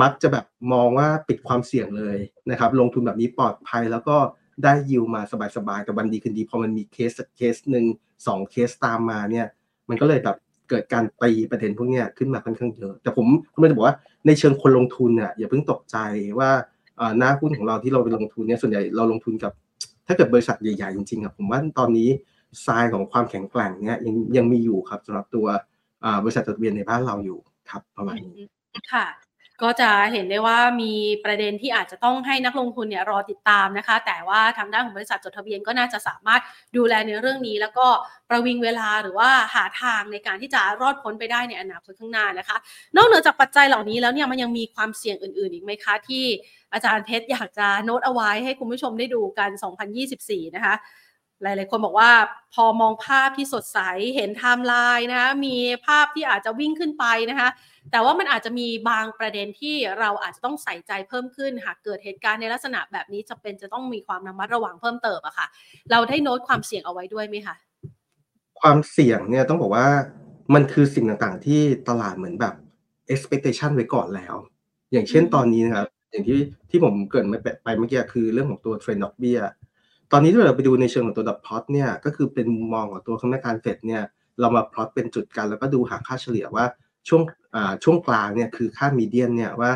[0.00, 2.16] มักจะแบบมองว่าปิดความเสี่ยงเลย
[2.50, 4.16] นะครับ ลงทุนแบบนี้ปลอดภัยแล้วก็
[4.64, 5.22] ได้ยิวมา
[5.56, 7.84] สบายๆกับวันดีคืนดีพอมันมีเคสเคสหนึ่ง
[8.26, 9.46] สองเคสตามมาเนี่ย
[9.88, 10.36] มันก็เลยแบบ
[10.68, 15.96] เกิดการตีประเด็นพวกนี้ขึ้นมาค่อนข้างเยอะ แต่ผมผมจะบอกว่าในเชิงคนลงทุนเนี่ยอย่าเพิ่งตกใจ
[16.38, 16.50] ว่า
[17.18, 19.52] หน้าหุ้นของเราที่เราไปลงทุนเนี่ยส่วนใหญ่เราลงทุนกับ
[20.06, 22.08] ถ้าเกิดบริษัทใหญ่ๆจริงๆครับผมว่าตอนนี้
[22.66, 25.46] ทรายของความแข็งแกร่งเนี่ยยังยังมีอยู่ครับสำหรับตัว
[26.22, 27.38] บริษัทจดทะเบียนในบ้านเราอยู่
[27.70, 28.40] ครับประมาณนี้
[28.92, 29.06] ค่ะ
[29.62, 30.92] ก็จะเห็นได้ว่ามี
[31.24, 36.40] ประเด็นที่อาจจะต้องให้นักลงทุนเนี่ยรอติดตามนะคะ แต่ว่าทางด้านของบริษัทจดทะเบียนก็น่าจะสามารถ
[36.76, 37.86] ดูแลในเรื่องนี้ แล้วก็
[38.28, 42.56] ประวิงเวลาหรือว่าหาทางในการที่จะรอดพ้นไปได้ในอนาคตข้างหน้านะคะ
[42.96, 46.24] นอกเหนือจากปัจจัยเหล่านี้แล้วเนี่ยมันยังมีความเสี่ยงอื่นๆ อีกไหมคะ ที่
[46.72, 50.74] อาจารย์เพชรอยากจะโน้ตเอาไว้ให้คุณผู้ชมได้ดูกัน 2024 นะคะ
[51.42, 52.10] หลายๆ คนบอกว่า
[52.54, 53.78] พอมองภาพที่สดใส
[54.16, 57.48] เห็นไทม์ไลน์นะคะมีภาพที่อาจจะวิ่งขึ้นไปนะคะ
[57.90, 65.46] แต่ว่ามันอาจจะมีบางประเด็นที่เราอาจจะต้องใส่ใจเพิ่มขึ้น หากเกิดเหตุการณ์ในลักษณะแบบนี้จะเป็นจะต้องมีความระมัดระวังเพิ่มเติมอะค่ะ
[65.90, 67.56] เราได้โน้ตความเสี่ยงเอาไว้ด้วยไหมคะ
[68.60, 69.86] ความเสี่ยงเนี่ยต้องบอกว่า
[70.54, 72.54] มันคือสิ่งต่างๆ ที่ตลาดเหมือนแบบ
[73.12, 74.34] expectation ไว้ก่อนแล้ว
[74.92, 76.40] อย่างเช่นตอนนี้นะครับ อย่างที่
[76.70, 77.24] ที่ผมเกิด
[77.64, 79.38] ไปเมื่อกี้คือเรื่องของตัวเทรนด์ดอกเบี้ย
[80.12, 84.02] ตอนนี้ถ้าเราไปดูในเชิงของตัวดับพอตเนี่ยก็คือเป็นมุมมองของตัวคณะกรรมการเฟดเนี่ย
[84.40, 86.64] เรามาพลอตเป็นจุดกันแล้วก็ดูหาค่าเฉลี่ยว่า
[87.08, 87.22] ช่วง
[87.84, 89.70] ช่วงกลางเนี่ยคือค่ามีเดียนเนี่ยว่า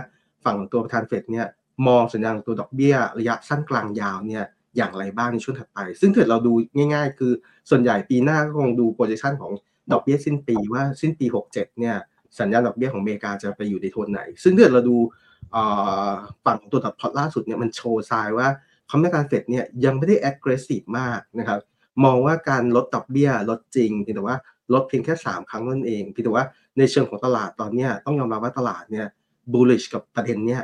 [0.45, 1.47] ฝั่งตัวประธานเฟดเนี่ย
[1.87, 4.45] มองสัญญาณตัวดอกเบี้ยระยะสั้นกลางยาวเนี่ย
[4.77, 7.33] อย่างไรบ้างในช่วงถัดไป ซึ่งถ้าเราดูง่าย ๆ คือ
[7.71, 9.53] ส่วนใหญ่ปีหน้าก็คงดู position ของ
[9.93, 11.97] ดอกเบี้ยสิ้นปีว่าสิ้นปี 67เนี่ย
[12.39, 14.97] สัญญาณดอกเบี้ยของอเมริกาจะไปอยู่ในโทนไหน ซึ่งถ้าเราดู
[16.45, 18.49] ฝั่งตัว dot plot ล่าสุดเนี่ยมันโชว์ sign ว่า
[18.91, 21.61] กรรมการเฟดเนี่ยยังไม่ได้ aggressive มากนะครับ
[22.05, 24.37] มองว่าการลดดอกเบี้ยลดจริงแต่ว่า
[24.75, 26.45] ลดเพียงแค่ 3 ครั้งนั่นเองพี่แต่ว่า
[26.79, 29.07] ในเชิงของตลาดตอนนี้ต้องยอมรับว่าตลาดเนี่ย
[29.53, 30.63] bullish กับประเด็นเนี้ย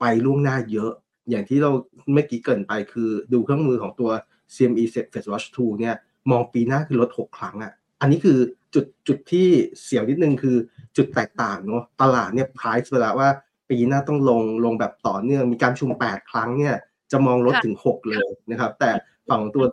[0.00, 0.92] ไปล่วงหน้าเยอะ
[1.30, 1.70] อย่างที่เรา
[2.12, 4.10] เมื่อกี้เกินไปคือดูเครื่องมือของตัว
[4.54, 5.94] CME Fed Watch 2เนี่ย
[6.30, 8.38] มองปีหน้าคือลด 6 ครั้งอะ่ะอันนี้คือ
[8.74, 9.48] จุดจุดที่
[9.82, 10.56] เสียวนิดนึงคือ
[10.96, 13.28] จุดแตกต่างเนาะตลาดเนี่ย price เวลาว่า
[13.70, 16.76] ปีหน้าต้องลงลงแบบต่อเนื่องมีการชุม 8 ครั้งเนี่ย
[17.12, 18.90] จะมองลดถึง 6 เลยนะครับ แต่
[19.28, 19.64] ฝั่งตัว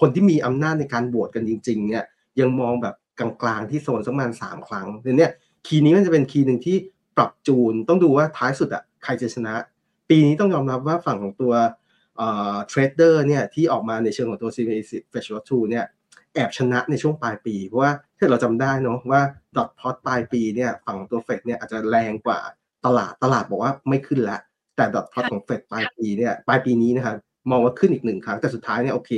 [0.00, 2.04] คนที่มีอำนาจในการบวชกันจริงๆเนี่ย
[2.40, 4.86] ยังมองแบบ กลางๆที่โซนสักประมาณสามครั้ง
[5.18, 5.32] เนี่ย
[5.66, 6.76] key นี้มันจะเป็น key หนึ่งที่
[7.16, 9.54] ปรับจูนต้องดูว่าท้ายสุดอะใครจะชนะ
[10.10, 11.52] ปีนี้ต้องยอมรับว่าฝั่งของตัว
[12.16, 15.84] เทรดเดอร์เนี่ยที่ออกมาในเชิงของตัว CME Flash 2เนี่ย
[16.34, 19.22] แอบชนะในช่วงปลายปี เพราะว่าถ้าเราจำได้เนาะว่า
[19.56, 22.40] dot plot ปลายปีเนี่ยฝั่งตัวเฟดเนี่ยอาจจะแรงกว่า
[22.84, 24.40] ตลาดตลาดบอกว่าไม่ขึ้นแล้ว
[24.76, 27.16] แต่ dot plot ของเฟดปลายปีเนี่ยปลายปีนี้นะครับ
[27.50, 29.10] มองว่าขึ้นอีกหนึ่งครั้งแต่สุดท้ายเนี่ยโอเค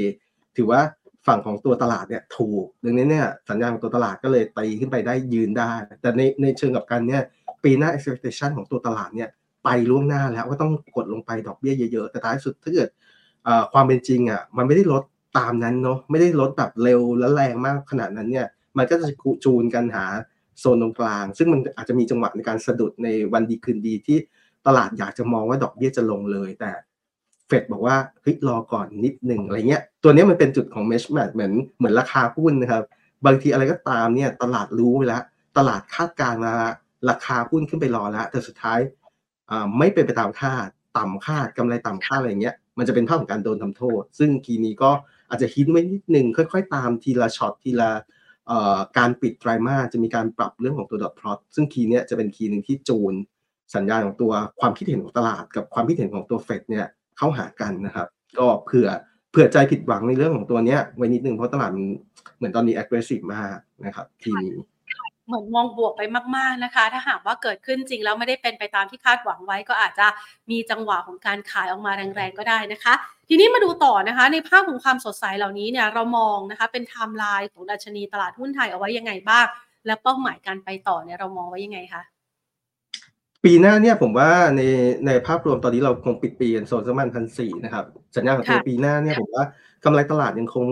[0.57, 0.81] ถือว่า
[1.27, 7.23] ฝั่งของตัวตลาดเนี่ยถูกดังนั้นเนี่ยสัญญาณของตัวตลาดก็เลยตีขึ้นไปได้ยืนได้ แต่ในในเชิงกับกันเนี่ย
[7.65, 9.29] ปีหน้า expectation ของตัวตลาดเนี่ย
[9.65, 12.89] ไปล่วงหน้าแล้วว่าต้องกดลงไปดอกเบี้ยเยอะๆ แต่ท้ายสุดถ้าเกิด
[13.73, 15.03] ความเป็นจริงอะมันไม่ได้ลด
[15.39, 19.09] ตามนั้นเนาะไม่ได้ลดแบบเร็วและแรงมากขนาดนั้นเนี่ยมันก็จะ
[19.45, 20.07] จูนกันหา
[20.61, 24.19] โซนตรงกลาง ซึ่งมันอาจจะมีจังหวะในการสะดุดในวันดีคืนดีที่
[24.67, 26.71] ตลาดอยากจะมองว่าดอกเบี้ยจะลงเลย แต่
[27.49, 32.85] เฟดบอกว่าเฮ้ยรอก่อนนิดหนึ่งอะไรเงี้ย ตัวนี้มันเป็นจุดของ measurement เหมือนเหมือนราคาหุ้นนะครับ
[33.27, 35.23] บางทีอะไรก็ตามเนี่ยตลาดรู้ไปแล้ว
[35.59, 36.55] ตลาดคาดการณ์มา
[37.11, 38.79] ราคาหุ้นขึ้นไปรอแล้ว แต่สุดท้าย
[39.79, 44.91] ไม่เป็นไปตามคาดต่ำคาดกำไรต่ำคาดอะไรเงี้ย มันจะเป็นภาพของการโดนทำโทษ ซึ่งทีนี้ก็
[45.29, 47.91] อาจจะฮิตไว้นิดหนึ่งค่อย ๆ ตามทีละช็อตทีละ
[48.99, 53.15] การปิดไตรมาสจะมีการปรับเรื่องของตัวดอทพลอตซึ่งคีย์นี้จะเป็นคีย์หนึ่งที่จูน
[53.75, 56.87] สัญญาณของตัวความคิดเห็นของตลาดกับความคิดเห็นของตัวเฟดเนี่ย
[57.19, 58.07] เข้าหากันนะครับ
[58.39, 58.89] ก็เผื่อ
[59.31, 61.85] เผื่อใจผิดหวังในเรื่องของตัวเนี้ยไว้นิดนึงเพราะตลาดมัน
[62.37, 64.53] เหมือนตอนนี้ aggressive มากนะครับ ทีนี้
[65.27, 66.03] เหมือนมองบวกไป
[66.37, 70.07] มาก ๆนะคะ ถ้าหากว่าเกิดขึ้นจริงแล้วไม่ได้เป็นไปตามที่คาดหวังไว้ ก็อาจจะ
[70.51, 72.95] มีจังหวะของการขายออกมาแรงๆก็ได้นะคะ
[73.29, 79.47] ทีนี้มาดูต่อนะคะ ในภาพของความสดใสเหล่านี้เนี่ยเรามองนะคะเป็นไทม์ไลน์ของดัชนีตลาดหุ้นไทยเอาไว้ยังไงบ้าง
[79.87, 82.03] และเป้าหมายการไปต่อเนี่ยเรามองไว้ยังไงคะ
[83.45, 84.63] ปีหน้าเนี่ยผมว่าใน
[85.07, 87.85] ในภาพรวมตอนนี้เราคงปิดปีกันโซนสักประมาณพันสี่นะครับ
[88.17, 89.45] สัญญาณของตัวปีหน้าเนี่ยผมว่า
[89.85, 90.67] กำไรตลาดยังคง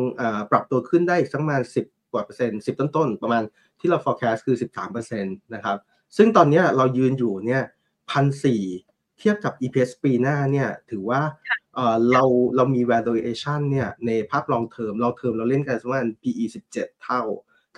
[0.50, 3.42] ปรับตัวขึ้นได้สักประมาณ10กว่าเปอร์เซ็นต์10ต้นๆ ประมาณ
[3.80, 5.76] ที่เรา forecast คือ13เปอร์เซ็นต์นะครับ
[6.16, 7.62] ซึ่งตอนนี้เรายืนอยู่เนี่ย
[8.10, 8.62] พันสี่
[9.18, 11.20] เทียบกับ EPS ปีหน้าเนี่ยถือว่า
[12.12, 12.24] เรา
[12.56, 17.22] เรามี valuation เนี่ยในภาพ long term long term เราเล่นกันประมาณ PE 17 เท่า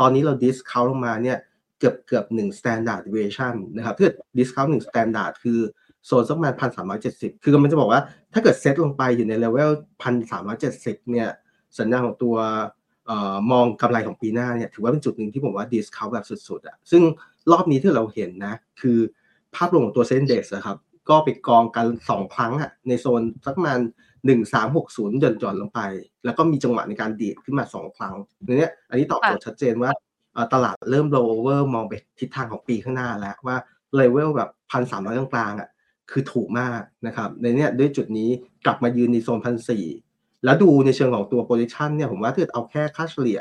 [0.00, 5.58] ตอนนี้เรา discount ลงมาเนี่ยเกือบเกือบหนึ่ง standard deviation นะครับถ้าเกิด discount หนึ่ง standard คือ
[6.06, 8.00] โซนสักประมาณพันสามร้อยเจ็ดสิบคือมันจะบอกว่า
[8.32, 9.70] ถ้าเกิดเซตลงไปอยู่ใน level
[10.02, 11.28] พันสามร้อยเจ็ดสิบเนี่ย
[11.78, 12.36] สัญญาณของตัว
[13.50, 17.02] มองกำไรของปีหน้าเนี่ยถือว่าเป็นจุดหนึ่งที่ผมว่า discount แบบสุดๆอะซึ่ง
[17.52, 18.98] รอบนี้ที่เราเห็นนะ คือ
[19.54, 23.80] ภาพรวมของตัว SET Index ครับ ก็ไปกองกันสองครั้งอะในโซนสักประมาณ
[24.26, 25.80] หนึ่งสามหกศูนย์หย่อนหย่อนลงไป
[26.24, 28.14] แล้วก็มีจังหวะในการดีดขึ้นมาสองครั้ง
[28.58, 29.90] เนี้ยอันนี้ตอบโจทย์ชัดเจนว่า
[30.52, 33.56] ตลาดเริ่มโลเวอร์มองไปทิศทางของปีข้างหน้าแล้วว่า
[33.96, 35.68] เลเวลแบบพันสามร้อยกลางๆอะ
[36.10, 38.30] คือถูกมากนะครับในเนี้ยด้วยจุดนี้
[38.66, 39.84] กลับมายืนในโซนพันสี่
[40.44, 43.40] แล้วดูในเชิงของตัว position เนี่ยผมว่าถ้าเอาแค่ค่าเฉลี่ย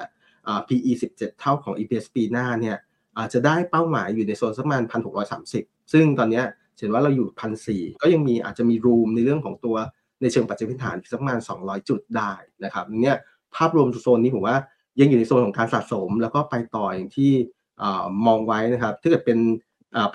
[0.67, 2.77] PE 17 เท่าของ EPS ปีหน้าเนี่ย
[3.17, 6.41] อาจจะได้เป้าหมายอยู่ในโซนสักประมาณพันหกร้อยสามสิบซึ่งตอนนี้
[6.77, 9.75] เห็นว่าเราอยู่พันสี่ก็ยังมีอาจจะมีรูมในเรื่องของตัว
[10.21, 12.31] ในเชิงปัจจัยพื้นฐานสักประมาณ 200 จุดได้
[12.63, 13.17] นะครับเนี่ย
[13.55, 14.57] ภาพรวมโซนนี้ผมว่า
[14.99, 17.31] ยังอยู่ในโซนของการสะสม แล้วก็ไปต่ออย่างที่
[18.25, 19.39] มองไว้นะครับถ้าเกิดเป็น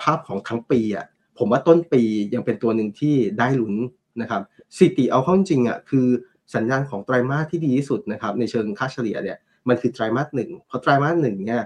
[0.03, 1.05] ภาพของทั้งปีอะ
[1.37, 2.01] ผมว่าต้นปี
[2.33, 3.75] ยังเป็นตัวหนึ่งที่ได้ลุ้น
[4.21, 4.41] นะครับ
[4.77, 6.07] สิติเอาเข้าจริงอะคือ
[6.55, 9.37] สัญญาณของไตรมาสที่ดีที่สุดนะครับในเชิงค่าเฉลี่ยเนี่ย
[9.67, 11.63] มันคือไตรมาสหนึ่งเพราะไตรมาสหนึ่งเนี่ย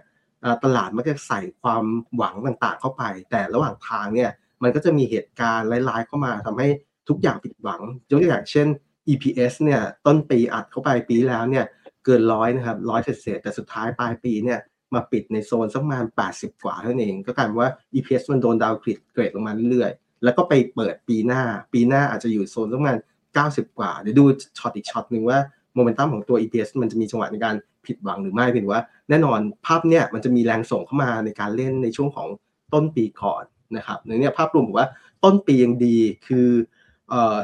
[0.64, 1.84] ตลาดมันจะใส่ความ
[2.18, 4.32] หวังต่างๆเข้าไป แต่ระหว่างทางเนี่ย
[4.64, 6.68] มันก็จะมีเหตุการณ์ร้ายๆเข้ามาทำให้
[7.10, 8.68] ทุกอย่างผิดหวังยกตัวอย่างเช่น
[9.12, 11.66] EPS เนี่ยต้นปีอัดเข้าไปปีแล้วเนี่ย
[12.06, 14.60] เกินร้อยนะครับร้อยเศษแต่สุดท้ายปลายปีเนี่ย
[14.94, 21.42] มาปิดในโซนสักประมาณ 80 กว่าเท่านั้นเอง ก็กลายเป็นว่า EPS มันโดน downgrade ลงมาเรื่อยๆ แล้วก็ไปเปิดปีหน้า
[21.74, 22.98] ปีหน้าอาจจะอยู่โซนสักประมาณ
[23.38, 24.26] 90 กว่า เดี๋ยวดู
[24.58, 25.40] ช็อตอีกช็อตหนึ่งว่า
[25.76, 32.28] โมเมนตัมของตัว EPS มันจะมีจังหวะในการผิดหวังหรือไม่เพียงว่าแน่นอนภาพเนี้ยมันจะมีแรงส่งเข้ามาในการเล่นในช่วงของ
[32.74, 33.44] ต้นปีก่อน
[33.78, 34.88] นะครับในนี้ภาพรวมผมว่า
[35.24, 36.50] ต้นปียังดีคือ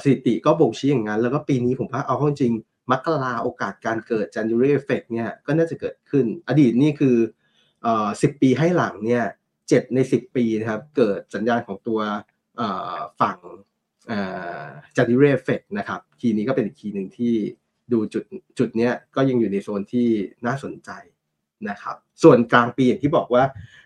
[0.03, 2.53] สถิติก็บ่งชี้อย่างนั้น แล้วก็ปีนี้ผมว่าเอาจริง
[2.91, 7.15] มกราโอกาสการเกิด January effect เนี่ยก็น่าจะเกิดขึ้น อดีตนี่คือ
[8.21, 9.23] สิบปีให้หลังเนี่ย
[9.69, 11.99] เจ็ดในสิบปีนะครับเกิดสัญญาณของตัว
[13.21, 13.37] ฝั่ง
[14.95, 17.33] January effect นะครับ key นี้ก็เป็นอีก key หนึ่งที่
[17.91, 18.23] ดูจุด
[18.59, 20.07] จุดเนี้ยก็ยังอยู่ในโซนที่
[20.45, 20.89] น่าสนใจ
[21.69, 23.43] นะครับ ส่วนกลางปีอย่างที่บอกว่า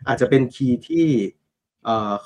[0.07, 1.07] อาจจะเป็น key ที่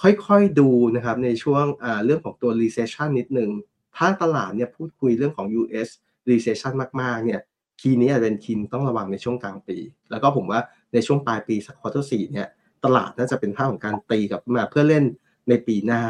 [0.01, 1.65] ค่อยๆดูนะครับในช่วง
[2.05, 3.49] เรื่องของตัว recession นิดนึง
[3.97, 5.89] ถ้าตลาดเนี่ยพูดคุยเรื่องของ US
[6.29, 7.41] recession มากๆเนี่ย
[7.81, 9.77] key นี้อาจจะเป็น key ต้องระวังในช่วงกลางปี
[10.11, 10.59] แล้วก็ผมว่า
[10.93, 12.47] ในช่วงปลายปีสัก quarter สี่เนี่ย
[12.85, 15.03] ตลาดน่าจะเป็นภาพของการตีกลับมาเพื่อเล่น
[15.49, 16.03] ในปีหน้า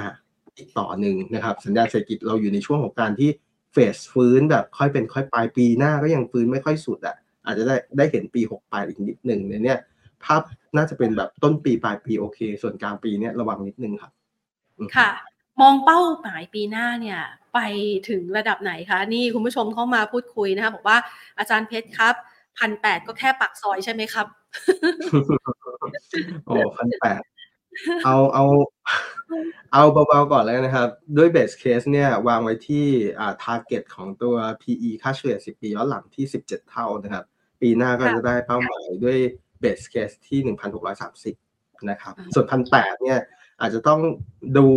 [0.58, 3.30] อีกต่อหนึ่งนะครับ สัญญาณเศรษฐกิจเราอยู่ในช่วงของการที่
[3.74, 9.80] เฟสฟื้นแบบค่อยเป็นค่อยปลายปีหน้าก็ยังฟื้นไม่ค่อยสุดอะอาจจะได้ได้เห็นปีหกปลายอีกนิดหนึ่งในเนี้ย
[10.24, 10.42] ภาพ
[10.78, 14.12] น่าจะเป็นแบบต้นปีปลายปีโอเค ส่วนกลางปีเนี้ยระวังนิดนึงครับ
[14.98, 15.10] ค่ะ
[15.62, 17.20] มองเป้าหมายปีหน้าเนี่ย
[17.54, 17.60] ไป
[18.10, 20.98] ถึงระดับไหนคะ นี่คุณผู้ชมเข้ามาพูดคุยนะคะบอกว่า
[21.40, 22.16] อาจารย์เพชรครับ
[22.58, 24.28] พันแปดก็แค่ปักซอยใช่ไหมครับ
[26.46, 27.22] โอ้พันแปด
[28.06, 28.46] เอาเอา
[29.74, 32.86] เอาเบาๆก่อนเลยนะครับ ด้วย base case เนี่ยวางไว้ที่
[33.20, 37.26] อ่า target ของตัว PE ค่าเฉลี่ย 10 ปีย้อนหลังที่ 17 เท่านะครับ
[37.62, 39.18] ปีหน้าก็จะได้เป้าหมายด้วย
[39.60, 40.40] base case ที่
[41.16, 43.20] 1,630 นะครับ ส่วนพันแปดเนี่ย
[43.62, 44.00] อาจจะต้อง
[44.58, 44.68] ดู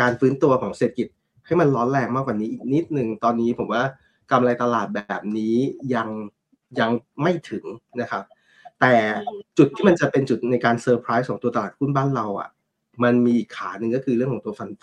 [0.00, 1.08] การฟื้นตัวของเศรษฐกิจ
[1.46, 3.82] ให้มันร้อนแรงมากกว่านี้อีกนิดหนึ่งตอนนี้ผมว่า
[4.30, 5.56] กำไรตลาดแบบนี้
[5.94, 6.08] ยัง
[6.80, 6.90] ยัง
[7.22, 7.64] ไม่ถึง
[8.00, 8.24] นะครับ
[8.80, 8.94] แต่
[9.58, 12.48] จุดที่มันจะเป็นจุดในการเซอร์ไพรส์ของตัวตลาดหุ้นบ้านเราอะ
[13.02, 14.82] มันมีอีกขาหนึ่งก็คือเรื่องของตัว fund flow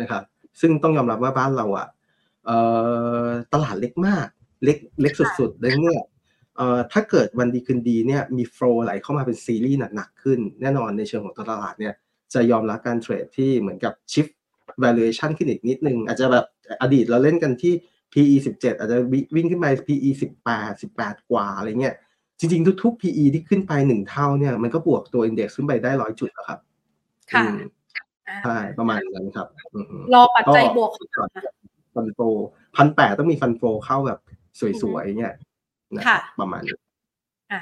[0.00, 0.22] นะครับ
[0.60, 1.86] ซึ่งต้องยอมรับว่าบ้านเราอะ
[3.52, 4.26] ตลาดเล็กมาก
[4.64, 6.00] เล็กเล็กสุดๆเลยเนี่ย
[6.92, 11.94] ถ้าเกิดวันดีคืนดีเนี่ยมี flow ไหลเข้ามาเป็นซีรีส์หนักๆขึ้น แน่นอนในเชิงของตัวตลาดเนี่ย
[12.34, 14.26] จะยอมรับการเทรดที่เหมือนกับชิฟ
[14.84, 16.46] valuation ขึ้นอีกนิดนึง อาจจะแบบ
[16.82, 17.72] อดีตเราเล่นกันที่
[18.12, 18.98] PE 17 อาจจะ
[19.34, 20.10] วิ่งขึ้นไป PE
[20.46, 21.94] 18 18 กว่าอะไรเงี้ย
[22.38, 26.58] จริงๆ ทุกๆ PE ที่ขึ้นไปหนึ่งเท่าเนี่ยมันก็บวกตัว index ขึ้นไปได้ร้อยจุดแล้วครับ
[27.32, 27.44] ค่ะ
[28.44, 29.46] ใช่ประมาณนั้นครับ
[30.14, 30.90] รอปัจจัยบวก
[31.94, 32.18] ฟันโฟ
[32.76, 34.18] พันแปดต้องมีฟันโฟเข้าแบบ
[34.82, 35.32] สวยๆเนี่ย
[36.40, 36.76] ประมาณนี้
[37.52, 37.60] อ่า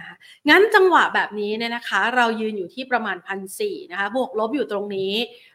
[0.49, 5.13] งั้นจังหวะแบบนี้เนี่ยนะคะ เรายืนอยู่ที่ประมาณพันสี่นะคะบวกลบอยู่ตรงนี้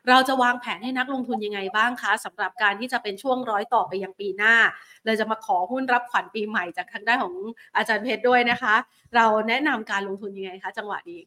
[0.10, 4.56] เราจะวางแผนให้นักลงทุนยังไงบ้างคะสำหรับการที่จะเป็นช่วงร้อยต่อไปยังปีหน้า
[5.06, 7.36] เลยจะมาขอหุ้นรับขวัญปีใหม่จากทางด้านของ
[7.76, 8.76] อาจารย์เพชรด้วยนะคะ
[9.16, 11.22] เราแนะนำการลงทุนยังไงคะจังหวะนี้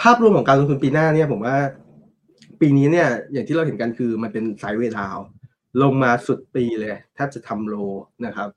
[0.00, 1.56] ภาพรวมของการลงทุนปีหน้าเนี่ยผมว่า
[2.60, 5.18] ปีนี้เนี่ยอย่างที่เราเห็นกันคือมันเป็นไซด์เวดาว
[5.82, 7.74] ลงมาสุดปีเลยแทบจะทำโล
[8.26, 8.48] นะครับ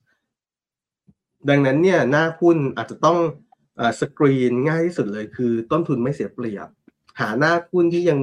[1.49, 3.17] ดังนั้นเนี่ยหน้าหุ้นอาจจะต้อง
[3.99, 6.67] สกรีนง่ายที่สุดเลยคือต้นทุนไม่เสียเปรียบ
[7.19, 8.19] หาหน้าหุ้นที่ยัง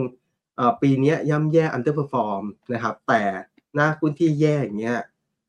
[0.82, 3.22] ปีนี้ย่ำแย่ underperform นะครับแต่
[3.74, 4.98] หน้าหุ้นที่แย่อย่างเงี้ย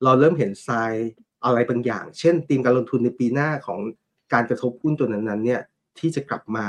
[0.04, 1.12] เราเริ่มเห็นไซน์
[1.46, 3.80] อะไรบางอย่าง เช่นตีมการลงทุนในปีหน้าของ
[4.34, 5.62] การกระทบหุ้นตัวนั้นๆเนี่ย
[6.00, 6.68] ที่จะกลับมา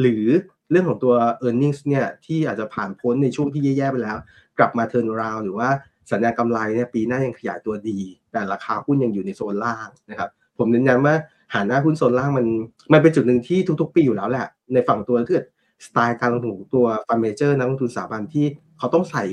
[0.00, 0.24] หรือ
[0.70, 1.14] เรื่องของตัว
[1.46, 4.18] e a r n i n g เนี่ยที่อาจจะผ่านพ้นในช่วงที่แย่ๆไปแล้ว
[4.58, 5.70] กลับมา turn around หรือว่า
[6.10, 7.98] สัญญาณกำไรเนี่ยปีหน้ายังขยายตัวดี
[8.32, 11.16] แต่ราคาหุ้นยังอยู่ในโซนล่างนะครับผมเน้นย้ำว่า
[11.54, 12.46] หาหน้าหุ้นโซนล่างมัน
[12.92, 15.44] มันเป็นจุดหนึ่งที่ทุกๆ ปีอยู่แล้วแหละ ในฝั่งตัวเกิด
[15.86, 18.46] สไตล์การลงทุนของตัว fund manager นักลงทุนสถาบันที่
[18.78, 19.24] เขาต้องใส่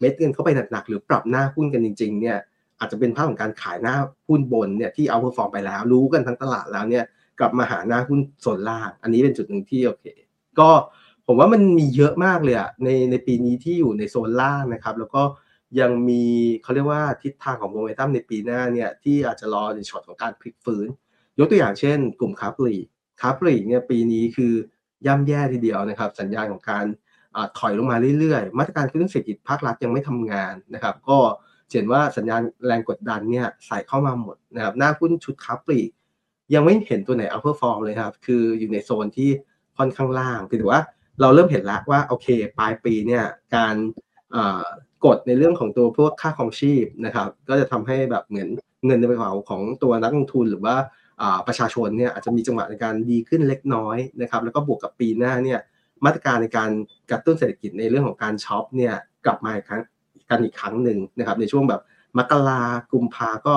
[0.00, 2.36] เม็ดเงินเข้าไปหนักๆหรือปรับหน้าหุ้นกันจริงๆเนี่ย
[2.78, 3.94] อาจจะเป็นภาพของการขายหน้า
[4.28, 7.04] หุ้นบนเนี่ยที่ outperform ไปแล้ว รู้กันทั้งตลาดแล้วเนี่ย
[7.40, 10.04] กลับมาหาหน้าหุ้นโซนล่าง อันนี้เป็นจุดหนึ่งที่โอเค
[10.58, 10.70] ก็
[11.26, 15.22] ผมว่ามันมีเยอะมากเลยอะในในปีนี้ที่อยู่ในโซนล่างนะครับ แล้วก็
[15.80, 16.24] ยังมี
[16.62, 20.86] เขาเรียกว่าทิศทางของโมเมนตัมในปีหน้าเนี่ยที่อาจจะรอในช็อตของการพลิกฟื้น
[21.38, 22.74] ยกตัวอย่างเช่น กลุ่มค้าปลีก
[23.20, 24.52] ค้าปลีกเนี่ยปีนี้คือ
[25.06, 26.84] ย่ำแย่ทีเดียวนะครับ สัญญาณของการ
[27.36, 31.18] อถอยลงมาเรื่อยๆ มาตรการกระตุ้นเศรษฐกิจภาครัฐยังไม่ทำงานนะครับ ก็
[31.70, 35.80] เห็นว่าสัญญาณแรงกดดันเนี่ยใส่เข้ามาหมดนะครับหน้าหุ้นชุดค้าปลีก
[36.54, 39.30] ยังไม่เห็นตัวไหน outperform เลยครับ คืออยู่ในโซนที่
[39.78, 40.82] ค่อนข้างล่างคือถือว่า
[41.20, 42.26] เราเริ่มเห็นแล้วว่าโอเค
[42.58, 43.74] ปลายปีเนี่ยการ
[45.04, 48.48] กดในเรื่องของตัวพวกค่าครองชีพนะครับ ก็จะทำให้แบบเหมือน
[48.86, 50.76] เงินในกระเป๋าของตัวนักลงทุนหรือว่า
[51.46, 55.60] ประชาชนเนี่ยอาจจะมีจังหวะในการดีขึ้นเล็กน้อยนะครับ แล้วก็บวกกับปีหน้าเนี่ย
[56.04, 56.70] มาตรการในการ
[57.10, 59.82] กระตุ้นเศรษฐกิจในเรื่องของการช็อปเนี่ยกลับมาอีกครั้ง
[60.30, 61.80] กันอีกครั้งหนึ่งนะครับ ในช่วงแบบ
[62.18, 63.56] มกรากุมภาก็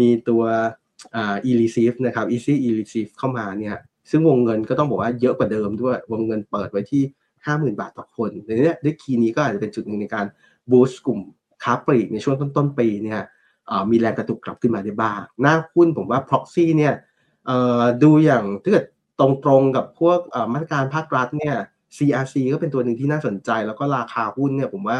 [0.00, 0.42] มีตัว
[1.16, 3.76] อ่า e-receipt นะครับ easy e-receipt เข้ามาเนี่ย
[4.10, 7.02] ซึ่งวงเงินก็ต้องบอกว่าเยอะกว่าเดิมด้วย วงเงินเปิดไว้ที่
[7.46, 10.26] 50,000 บาทต่อคนในนี้ด้วยคีย์นี้ก็อาจจะเป็นจุดหนึ่งในการ
[10.70, 11.20] บูสต์กลุ่ม
[11.62, 13.20] ค้าปลีกในช่วงต้นๆปีเนี่ย
[13.90, 16.94] มีแรงกระตุกกลับขึ้นมาได้บ้าง หน้าหุ้นผมว่า proxy เนี่ย
[18.02, 18.86] ดูอย่างถ้าเกิด
[19.20, 20.18] ตรงๆกับพวก
[20.52, 21.56] มาตรการภาครัฐเนี่ย
[21.96, 24.98] CRC ก็เป็นตัวหนึ่งที่น่าสนใจ แล้วก็ราคาหุ้นเนี่ยผมว่า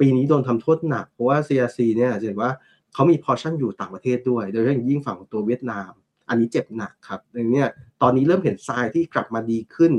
[0.00, 2.50] ปีนี้โดนทำโทษหนัก เพราะว่า CRC เนี่ยเห็นว่า
[2.94, 5.90] เขามีพอชั่นอยู่ต่างประเทศด้วย โดยเฉพาะยิ่งฝั่งตัวเวียดนาม
[6.28, 7.64] อันนี้เจ็บหนักครับดังนี้
[8.02, 9.92] ตอนนี้เริ่มเห็นทรายที่กลับมาดีขึ้น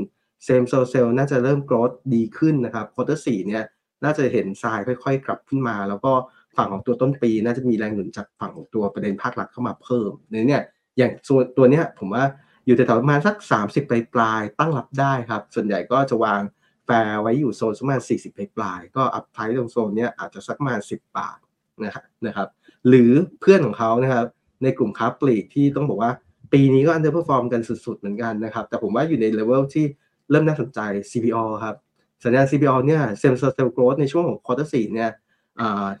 [0.44, 3.64] same store sales น่าจะเริ่ม growth ดีขึ้นนะครับ quarter สี่เนี่ย
[4.04, 6.12] น่าจะเห็นทรายค่อยๆ กลับขึ้นมา แล้วก็
[6.56, 10.62] ฝั่งของตัวต้นปี น่าจะมีแรงหนุนจากฝั่งของตัวประเด็นภาครัฐเข้ามาเพิ่มในเนี่ย
[10.98, 12.24] อย่างส่วนตัวเนี้ยผมว่า
[12.66, 16.40] อยู่แถวประมาณสัก 30 ปลายปลายตั้งรับได้ครับ ส่วนใหญ่ก็จะวาง
[16.86, 21.38] แฟร์ไว้อยู่โซนประมาณ 40 ปลายปลายก็อัพไพร์ตรงโซนเนี้ยอาจจะสักประมาณ 10 บาท
[21.84, 22.48] นะครับนะครับ
[22.88, 24.26] หรือเพื่อนของเขานะครับ
[24.62, 26.10] ในกลุ่มค้าปลีกที่ต้องบอกว่า
[26.52, 29.84] ปีนี้ก็ underperform กันสุดๆเหมือนกันนะครับ แต่ผมว่าอยู่ในเลเวลที่
[30.30, 31.76] เริ่มน่าสนใจ CPALL ครับ
[32.24, 35.10] สัญญาณ CPO เนี่ยเซมเซอร์เซลโกรดในช่วงของ quarter สี่เนี่ย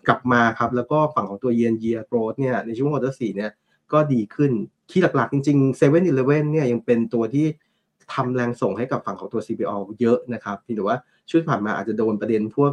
[0.06, 3.50] กลับมาครับ แล้วก็ฝั่งของตัว year on year growth เนี่ยในช่วง quarter สี่เนี่ย
[3.92, 4.52] ก็ดีขึ้น
[4.90, 7.46] ที่หลักๆ จริงๆ7 e เ e ่ e อเลเวนเนี่ยยังเป็นตัวที่
[8.14, 10.98] ทำแรงส่งให้กับฝั่งของตัว CPO เยอะนะครับที่แต่ว่า
[11.30, 12.72] ช่วงผ่านมาอาจจะโดนประเด็นพวก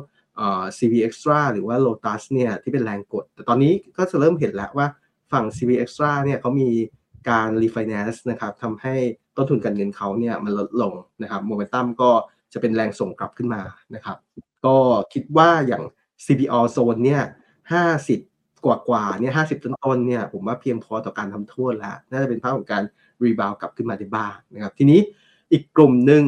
[0.77, 4.87] CP Extra หรือว่า Lotus เนี่ยที่เป็นแรงกด แต่ตอนนี้ก็จะเริ่มเห็นแล้วว่า
[5.31, 6.69] ฝั่ง CP Extra เนี่ยเขามี
[7.29, 8.95] การ refinance นะครับทำให้
[9.35, 12.11] ต้นทุนการเงินเขาเนี่ยมันลดลงนะครับโมเมนตัมก็
[12.53, 13.61] จะเป็นแรงส่งกลับขึ้นมา
[13.95, 14.17] นะครับ
[14.65, 14.77] ก็
[15.13, 15.83] คิดว่าอย่าง
[16.25, 17.23] CPO โซนเนี่ย
[17.91, 22.83] 50กว่ากว่าเนี่ย50ต้นต้นเนี่ยผมว่าเพียงพอต่อการทำโทษแล้ว น่าจะเป็นภาพของการ
[23.23, 24.99] รีบาวกลับขึ้นมาได้บ้างนะครับ ทีนี้
[25.51, 26.23] อีกกลุ่มหนึ่ง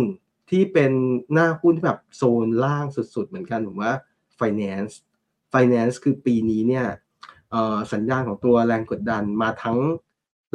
[0.49, 0.91] ที่เป็น
[1.33, 3.93] หน้าหุ้นที่แบบโซนล่างสุดๆ เหมือนกันผมว่า
[4.39, 4.93] finance
[5.53, 6.85] finance คือปีนี้เนี่ย
[7.93, 9.79] สัญญาณของตัวแรงกดดันมาทั้ง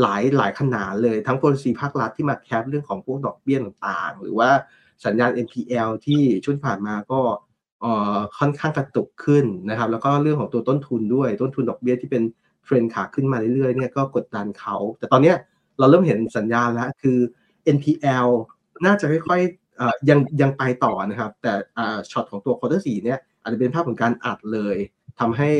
[0.00, 4.50] หลายหลายขนาดเลยทั้ง policy ภาครัฐที่มาแคปเรื่องของพวกดอกเบี้ยต่างๆ หรือว่า
[5.04, 7.20] สัญญาณ NPL ที่ช่วงผ่านมาก็
[8.38, 12.22] ค่อนข้างกระตุกขึ้นนะครับ แล้วก็เรื่องของตัวต้นทุนด้วยต้นทุนดอกเบี้ยที่เป็น
[12.64, 15.32] เทรนขาขึ้นมาเรื่อยๆเนี่ยก็กดดันเขา แต่ตอนนี้
[15.78, 17.18] เราเริ่มเห็นสัญญาณแล้วคือ
[17.76, 18.28] NPL
[18.86, 21.52] น่าจะค่อยๆยังยังไปต่อนะครับ แต่
[22.10, 24.76] ช็อตของตัว quarter สี่เนี่ยอาจจะเป็นภาพของการอัดเลย
[25.20, 25.50] ทำให้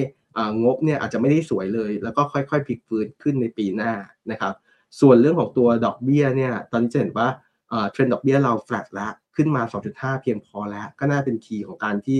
[0.63, 3.93] งบเนี่ยอาจจะไม่ได้สวยเลย แล้วก็ค่อยๆพลิกฟื้นขึ้นในปีหน้า
[4.31, 4.55] นะครับ
[5.01, 7.29] ส่วนเรื่องของตัวดอกเบี้ยเนี่ยตอนนี้จะเห็นว่า
[7.91, 12.19] เทรนด์ดอกเบี้ยเราแฟลตแล้ว ขึ้นมา 2.5 เพียงพอแล้ว ก็น่าเป็น key ของการที่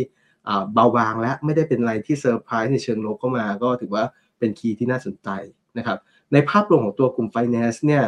[0.73, 4.05] เบาบางและไม่ได้เป็นอะไรที่เซอร์ไพรส์ในเชิงลบเข้ามา ก็ถือว่า
[4.39, 5.29] เป็น key ที่น่าสนใจ
[5.79, 5.99] นะครับ
[6.33, 8.05] ในภาพรวมของตัวกลุ่ม Finance เนี่ย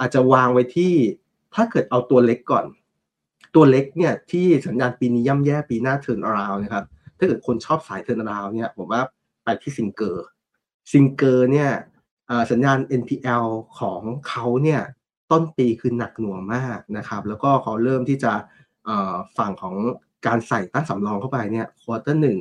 [0.00, 0.94] อาจจะวางไว้ที่
[1.54, 2.66] ถ้าเกิดเอาตัวเล็กก่อน
[3.54, 6.84] ตัวเล็กเนี่ยที่สัญญาณปีนี้ย่ำแย่ปีหน้า turnaround นะครับ
[7.18, 9.02] ถ้าเกิดคนชอบสาย turnaround เนี่ยผมว่า
[9.44, 10.26] ไปที่ซิงเกอร์
[10.92, 11.70] ซิงเกอร์เนี่ย
[12.50, 13.46] สัญญาณ NPL
[13.78, 14.80] ของเขาเนี่ย
[15.30, 18.32] ต้นปีคือหนักหน่วงมากนะครับ แล้วก็เขาเริ่มที่จะ
[19.38, 19.76] ฝั่งของ
[20.26, 22.38] การใส่ตั้งสำรองเข้าไปเนี่ย quarter หนึ่ง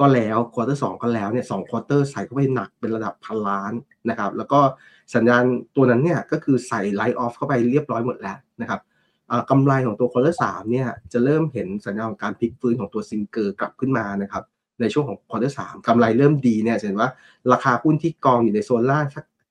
[0.00, 3.72] ก็แล้ว quarter สองก็แล้วเนี่ยสอง quarter ใส่เข้าไปหนักเป็นระดับพันล้าน
[4.08, 4.60] นะครับ แล้วก็
[5.14, 5.44] สัญญาณ
[5.76, 8.80] ตัวนั้นเนี่ยก็คือใส่ write off เข้าไปเรียบร้อยหมดแล้วนะครับ
[9.50, 14.44] กำไรของตัว quarter สามเนี่ยจะเริ่มเห็นสัญญาณของการพลิกฟื้นของตัวซิงเกอร์กลับขึ้นมานะครับ
[14.80, 17.10] ในช่วงของ quarter สามกำไรเริ่มดีเนี่ยเห็นว่า
[17.52, 19.04] ราคาหุ้นที่กองอยู่ในโซนล่าง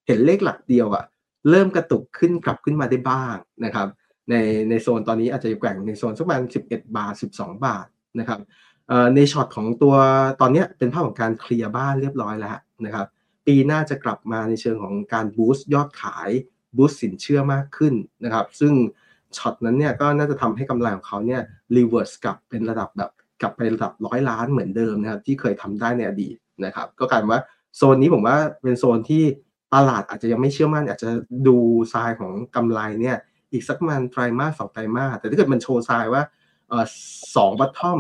[0.08, 1.04] เห็นเลขหลักเดียวอะ
[1.49, 3.88] เริ่มกระตุกขึ้นกลับขึ้นมาได้บ้างนะครับ
[4.29, 4.36] ใน
[4.69, 7.86] ในโซนตอนนี้อาจจะแกว่งในโซนสักประมาณ11 บาท 12 บาท
[8.19, 8.39] นะครับ
[9.15, 9.95] ในช็อตของตัว
[10.41, 13.08] ตอนนี้เป็นภาพของการเคลียร์บ้านเรียบร้อยแล้วนะครับ
[13.47, 16.29] ปีหน้าจะกลับมาในเชิงของการ boost ยอดขาย
[16.78, 18.73] boost สินเชื่อมากขึ้นนะครับ ซึ่ง
[19.38, 21.41] ช็อตนั้นเนี่ยก็น่าจะทำให้กำไรของเขาเนี่ย
[21.78, 27.41] reverse กลับเป็นระดับแบบกลับไประดับร้อยล้านเหมือนเดิมนะครับที่เคยทำได้ในอดีตนะครับ ก็กลายเป็นว่า
[27.77, 29.23] โซนนี้ผมว่าเป็นโซนที่
[29.73, 31.09] ตลาดอาจจะยังไม่เชื่อมั่นอาจจะ
[31.47, 31.57] ดู
[31.93, 33.17] ทรายของกำไรเนี่ย
[33.51, 36.23] อีกสักมันไตรมาสสองไตรมาสแต่ถ้าเกิดมันโชว์ทรายว่า
[37.36, 37.99] สองบัตทอม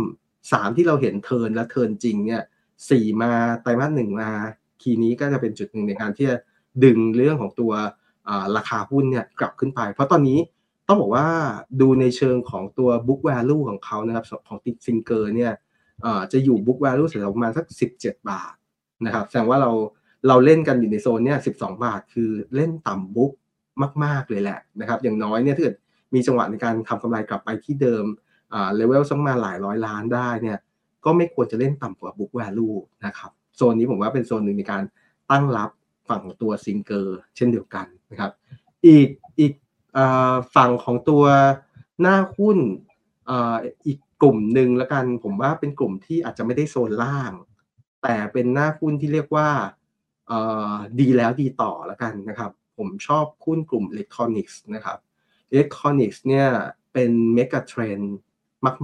[0.51, 2.41] สามที่เราเห็นเทินและเทินจริงเนี่ย
[2.89, 3.31] สี่มา
[3.61, 4.29] ไตรมาสหนึ่งมา
[4.81, 6.37] คีนี้ก็จะเป็นจุดหนึ่งในการที่จะ
[6.83, 7.71] ดึงเรื่องของตัว
[8.55, 10.39] ราคาหุ้นเนี่ยกลับขึ้นไป เพราะตอนนี้
[10.87, 11.27] ต้องบอกว่า
[11.81, 15.53] ดูในเชิงของตัว book value ของเขานะครับของติดซิงเกอร์เนี่ย
[16.31, 17.65] จะอยู่ book value ถึงประมาณสัก
[17.97, 18.53] 17 บาท
[19.05, 19.71] นะครับแสดงว่าเรา
[20.27, 23.31] เราเล่นกันอยู่ในโซนเนี่ย12บาทคือเล่นต่ำบุ๊ก
[24.03, 25.75] มาก ๆ เลยแหละนะครับ อย่างน้อยเนี่ยถ้าเกิด
[26.13, 28.05] มีจังหวะในการทำกำไรกลับไปที่เดิม
[28.53, 30.57] อ่าเลเวลสักมาหลายร้อยล้านได้เนี่ย
[31.05, 34.83] ก็ไม่ควรจะเล่นต่ำกว่า book value นะครับโซนนี้ผมว่าเป็นโซนหนึ่งในการ
[35.31, 35.69] ตั้งรับ
[36.09, 38.31] ฝั่งของตัวซิงเกอร์เช่นเดียวกันนะครับ
[38.87, 39.09] อีก
[39.39, 39.53] อีก
[40.55, 41.23] ฝั่งของตัว
[42.01, 42.57] หน้าหุ้น
[43.85, 47.31] อีกกลุ่มหนึ่งล้วกัน ผมว่าเป็นกลุ่มที่อาจจะไม่ได้โซนล่าง
[48.03, 49.49] แต่เป็นหน้าหุ้นที่เรียกว่า
[50.99, 54.97] ดีแล้วดีต่อแล้วกันนะครับ ผมชอบหุ้นกลุ่มอิเล็กทรอนิกส์นะครับ
[55.51, 56.47] อิเล็กทรอนิกส์เนี่ย
[56.93, 58.15] เป็นเมกะเทรนด์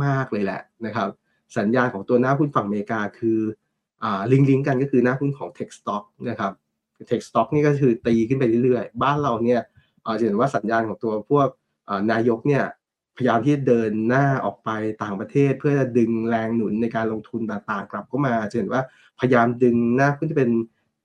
[0.04, 1.10] มาก ๆ เลยแหละนะครับ
[1.58, 3.40] สัญญาณของตัวหน้าหุ้นฝั่งอเมริกาคือ
[4.32, 6.52] link link กันก็คือหน้าหุ้นของ Tech Stock นะครับ
[7.10, 9.62] Tech Stock นี่ก็คือตีขึ้นไปเรื่อยๆ บ้านเราเนี่ย
[10.20, 11.48] จะเห็นว่าสัญญาณของตัวพวก
[12.12, 12.64] นายกเนี่ย
[13.18, 14.70] พยายามที่เดินหน้าออกไป
[15.04, 18.82] ต่างประเทศ เพื่อจะดึงแรงหนุนในการลงทุนต่างๆ กลับเข้ามาจะเห็นว่า
[19.20, 20.52] พยายามดึงหน้าหุ้นที่เป็น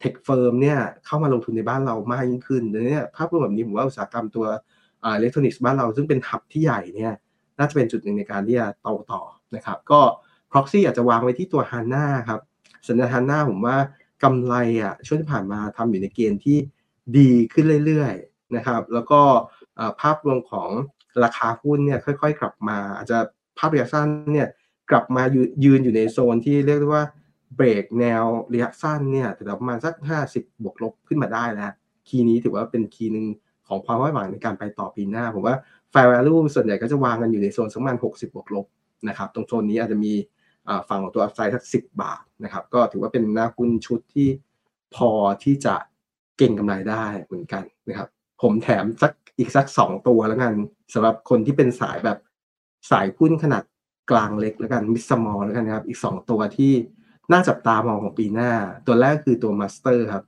[0.04, 4.46] Tech Firm เนี่ยเข้ามาลงทุนในบ้านเรามากยิ่งขึ้นดังนี้ภาพรวมแบบนี้ผมว่าอุตสาหกรรมตัว
[5.04, 7.12] อิเล็กทรอนิกส์บ้านเราซึ่งเป็น hub ที่ใหญ่เนี่ย
[7.58, 9.22] น่าจะเป็นจุดหนึ่งในการที่จะโตต่อ
[9.56, 10.00] นะครับ ก็
[10.50, 12.40] proxy อาจจะวางไว้ที่ตัวฮาน่าครับ
[12.88, 13.76] สัญญาณฮาน่าผมว่า
[14.22, 16.58] กำไรอะช่วงที่ผ่านมาทำอยู่ในเกณฑ์ที่
[17.18, 19.20] ดีขึ้นเรื่อยๆนะครับ แล้วก็
[20.00, 20.70] ภาพรวมของ
[21.24, 23.18] ราคาหุ้นเนี่ยค่อยๆ กลับมา อาจจะ
[23.58, 24.48] ภาพระยะสั้นเนี่ย
[24.90, 25.22] กลับมา
[25.64, 27.04] ยืนอยู่ในโซนที่เรียกได้ว่า
[27.56, 29.94] เบรกแนวระยะสั้นเนี่ยแต่ประมาณสัก
[30.30, 31.72] 50 บวกลบขึ้นมาได้แล้ว
[32.08, 33.26] คีย์นี้ถือว่าเป็นคีย์หนึ่ง
[33.68, 35.56] ของความไว้หวังในการไปต่อปีหน้า ผมว่า
[35.92, 38.66] fair value ส่วนใหญ่ก็จะวางกันอยู่ในโซนสักประมาณ60 บวกลบ
[39.08, 40.12] นะครับ ตรงโซนนี้อาจจะมี
[40.88, 44.28] ฝั่งของตัวอัพไซด์สัก 10 บาทนะครับ ก็ถือว่าเป็นหน้าหุ้นชุดที่
[44.94, 45.10] พอ
[45.44, 45.74] ที่จะ
[46.38, 48.08] เก่งกำไรได้เหมือนกันนะครับ
[48.42, 50.52] ผมแถมสักอีกสัก 2 ตัวแล้วกัน
[50.94, 52.18] สำหรับคนที่เป็นสายแบบ
[52.90, 53.62] สายหุ้นขนาด
[54.10, 56.72] กลางเล็กแล้วกัน mid small แล้วกันนะครับ อีก 2 ตัวที่
[57.32, 58.52] น่าจับตามองของปีหน้า
[58.86, 60.24] ตัวแรกคือตัวมาสเตอร์ครับ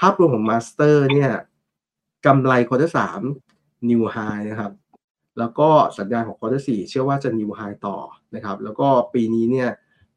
[0.00, 1.32] ภาพรวมของมาสเตอร์เนี่ย
[2.26, 3.20] กำไร quarter สาม
[3.90, 4.16] new high
[4.50, 4.72] นะครับ
[5.38, 7.96] แล้วก็สัญญาณของ quarter สี่เชื่อว่าจะ new high ต่อ
[8.34, 9.70] นะครับ แล้วก็ปีนี้เนี่ย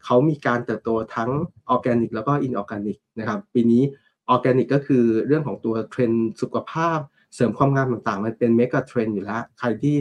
[0.04, 1.30] เขามีการเติบโตทั้ง
[1.70, 3.84] ออร์แกนิกแล้วก็ inorganic นะครับ ปีนี้
[4.30, 7.00] ออร์แกนิกก็คือเรื่องของตัวเทรนด์สุขภาพ
[7.36, 9.96] เสริมความงามต่างๆ มันเป็นเมกะเทรนด์อยู่แล้ว ใครที่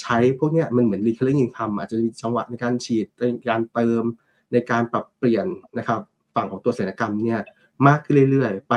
[0.00, 4.02] ใช้พวกนี้มันเหมือน recurring income อาจจะมีจังหวะในการฉีดในการเติม
[4.54, 5.46] ในการปรับเปลี่ยน
[5.78, 6.00] นะครับ
[6.34, 7.40] ฝั่งของตัวศัลยกรรมเนี่ย
[7.86, 8.74] มากขึ้นเรื่อยๆ ไป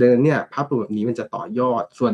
[0.00, 2.12] เดินเนี่ยภาพรวมแบบนี้มันจะต่อยอด ส่วน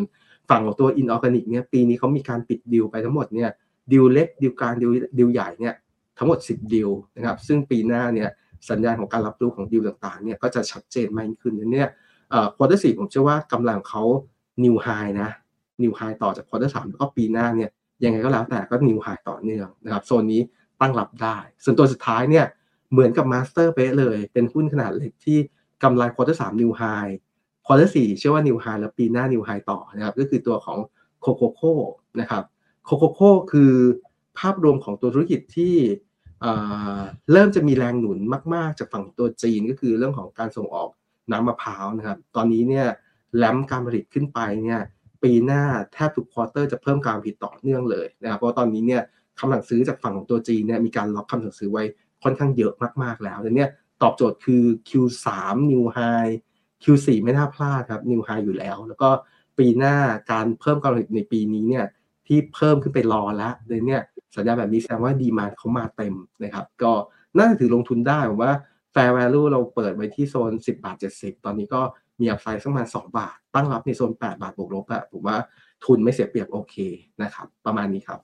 [0.51, 3.51] ฝั่งของตัว inorganic เนี่ยปีนี้เขามีการปิดดิวไปทั้งหมดเนี่ย
[3.93, 5.75] ดิวเล็กดิวกลางดิวดิวใหญ่เนี่ย
[6.19, 8.29] ทั้งหมด 10 ดิวนะครับซึ่งปีหน้าเนี่ย
[8.71, 11.89] สัญญาณของการรับรู้ของดิวต่างๆเนี่ยก็จะชัดเจนมากขึ้นเนี่ย
[12.57, 14.03] quarter สี่ผมเชื่อว่ากำไรเขา
[14.65, 14.87] new high
[15.21, 15.29] นะ
[15.83, 17.71] new high ต่อจาก quarter สามแล้วก็ปีหน้าเนี่ย
[18.05, 20.43] ยังไงก็แล้วแต่ก็ new high ต่อเนื่องนะครับโซนนี้
[20.81, 22.45] ตั้งรับได้ ส่วนตัวสุดท้ายเนี่ย
[22.93, 25.39] เหมือนกับมาสเตอร์เป๊ะเลย เป็นหุ้นขนาดเล็กที่
[25.83, 30.79] กำไร quarter สาม new high quarter สี่เชื่อว่า new high แล้วปีหน้า new high ต่อนะครับ ก็คือตัวของ
[31.21, 31.75] โคโคโค่
[32.21, 32.45] นะครับ
[32.85, 33.73] โคโคโค่คือ
[34.39, 35.75] ภาพรวมของตัวธุรกิจที่
[37.33, 38.19] เริ่มจะมีแรงหนุน
[38.55, 40.89] มาก ๆ จากฝั่งตัวจีนก็คือเรื่องของการส่งออก
[41.33, 42.87] น้ำมะพร้าวนะครับ ตอนนี้เนี่ย
[43.37, 44.81] แลมการผลิตขึ้นไปเนี่ย
[45.23, 45.63] ปีหน้า
[45.93, 49.03] แทบทุกควอเตอร์จะเพิ่มการผลิตต่อเนื่องเลยนะครับเพราะตอนนี้เนี่ย
[49.39, 51.85] คำสั่งซื้อจากฝั่งของตัวจีนเนี่ยมีการล็อกคำสั่งซื้อไว้
[52.23, 53.71] ค่อนข้างเยอะมากๆแล้วแต่เนี้ย
[54.03, 55.27] ตอบโจทย์คือ Q3
[55.73, 56.33] New High
[56.83, 59.09] Q4 ไม่น่าพลาดครับ New High อยู่แล้ว แล้วก็
[59.59, 59.97] ปีหน้า
[60.31, 61.87] การเพิ่มการผลิตในปีนี้เนี่ย
[62.27, 64.03] ที่เพิ่มขึ้นไปรอแล้วเลยเนี่ย
[64.35, 66.93] สัญญาแบบนี้แสดงว่าดีมาเขามาเต็มนะครับ ก็
[67.37, 68.55] น่าจะถือลงทุนได้ผมว่า
[68.95, 71.81] Fair Value เราเปิดไว้ที่โซน 10 บาท 70 ตอนนี้ก็
[72.21, 75.37] มีอัพไซด์สักประมาณ2บาท ตั้งรับในโซน 8 บาทบวกลบอะผมว่า
[75.85, 76.77] ทุนไม่เสียเปรียบโอเค
[77.23, 78.21] นะครับ ประมาณนี้ครับ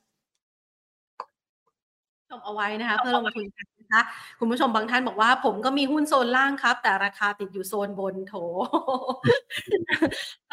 [2.38, 4.02] มเอาไว้นะคะ เพื่อลงทุนกันนะคะ
[4.38, 8.34] คุณผู้ชมบางท่านบอกว่า ผมก็มีหุ้นโซนล่างครับ แต่ราคาติดอยู่โซนบนโถ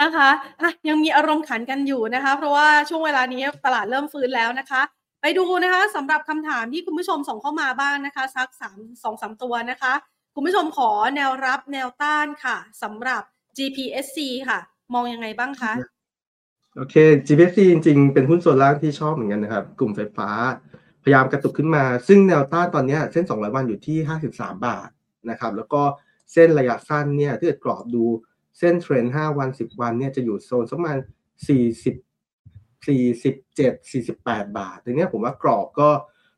[0.01, 0.29] นะคะ
[0.61, 4.81] อะยังมีอารมณ์ขันกันอยู่นะคะ เพราะว่าช่วงเวลานี้ตลาดเริ่มฟื้นแล้วนะคะ
[5.21, 9.93] ไปดูนะคะสำหรับคำถามที่คุณผู้ชมส่งเข้ามาบ้างนะคะสักสามสองสามตัวนะคะ
[10.35, 13.21] คุณผู้ชมขอแนวรับแนวต้านค่ะสำหรับ
[13.57, 14.17] GPSC
[14.47, 14.59] ค่ะ
[14.93, 15.73] มองยังไงบ้างคะ
[16.75, 16.95] โอเค
[17.27, 20.29] GPC จริงๆ เป็นหุ้นส่วนล่างที่ชอบเหมือนกันนะครับ กลุ่มไฟฟ้า
[21.05, 23.97] พยายามกระตุกขึ้นมา ซึ่งแนวต้านตอนนี้เส้น 200 วันอยู่ที่
[24.31, 24.89] 53 บาท
[25.29, 25.81] นะครับ แล้วก็
[26.33, 28.05] เส้นระยะสั้นเนี่ยถ้าเกิดกรอบดู
[28.59, 30.97] เส้นเทรนด์5วัน 10 วันเนี่ยจะอยู่โซนสักประมาณ
[31.47, 32.05] 40
[32.85, 35.89] 47 48 บาททีเนี้ผมว่ากรอบก็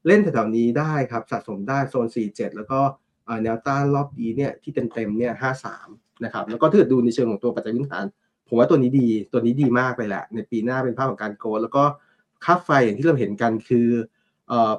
[0.08, 2.80] เล่นแถวๆนี้ได้ครับ สะสมได้โซน 47 แล้วก็
[3.44, 5.34] แนวต้านรอบนี้เนี่ยที่เต็มๆเนี่ย
[5.78, 8.06] 53 นะครับ แล้วก็ถ้าเกิดดูในเชิงของตัวปัจจัยพื้นฐาน
[8.48, 11.84] ผมว่าตัวนี้ดีตัวนี้ดีมากเลยแหละ ในปีหน้าเป็นภาพของการโกลแล้วก็
[12.46, 13.88] ค่าไฟอย่างที่เราเห็นกันคือ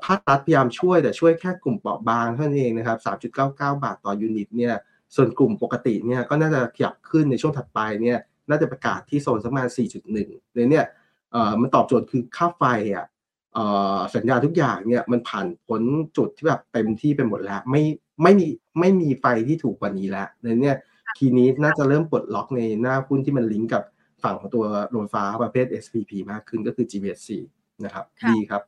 [0.07, 2.99] ภาครัฐพยายามช่วยแต่ช่วยแค่กลุ่มเปราะบางเท่านั้นเองนะครับ
[3.37, 4.75] 3.99 บาทต่อยูนิตเนี่ย
[5.15, 9.69] ส่วนกลุ่มปกติเนี่ยก็น่าจะขยับขึ้นในช่วงถัดไปเนี่ยน่าจะประกาศที่โซนสักประมาณ
[10.17, 10.87] 4.1เลยเนี่ย
[11.33, 12.65] เอ่อมันตอบโจทย์คือค่าไฟ
[12.95, 13.07] อะ
[13.55, 13.65] เอ่
[13.97, 15.83] อสัญญาทุกอย่างเนี่ยมันผ่านพ้น
[16.17, 17.83] จุดที่แบบเต็มที่ไปหมดแล้ว ไม่
[18.23, 18.47] ไม่มี
[18.81, 20.77] ไม่มีไฟที่ถูกกว่านี้แล้วเลยเนี่ย
[21.19, 23.83] ทีนี้น่าจะเริ่มปลดล็อกในหน้าหุ้นที่มันลิงก์กับ
[24.23, 27.31] ฝั่งของตัวโรงไฟฟ้าประเภท SPP มากขึ้นก็คือ GBSC
[27.85, 28.63] นะครับค่ะดีครับ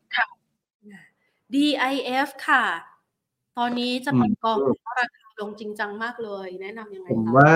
[1.54, 2.64] DIF ค่ะ
[3.58, 7.54] ตอนนี้จะอืมเปิดกองเพราะราคาลงจริงจังมากเลย แนะนำยังไงผมคะว่า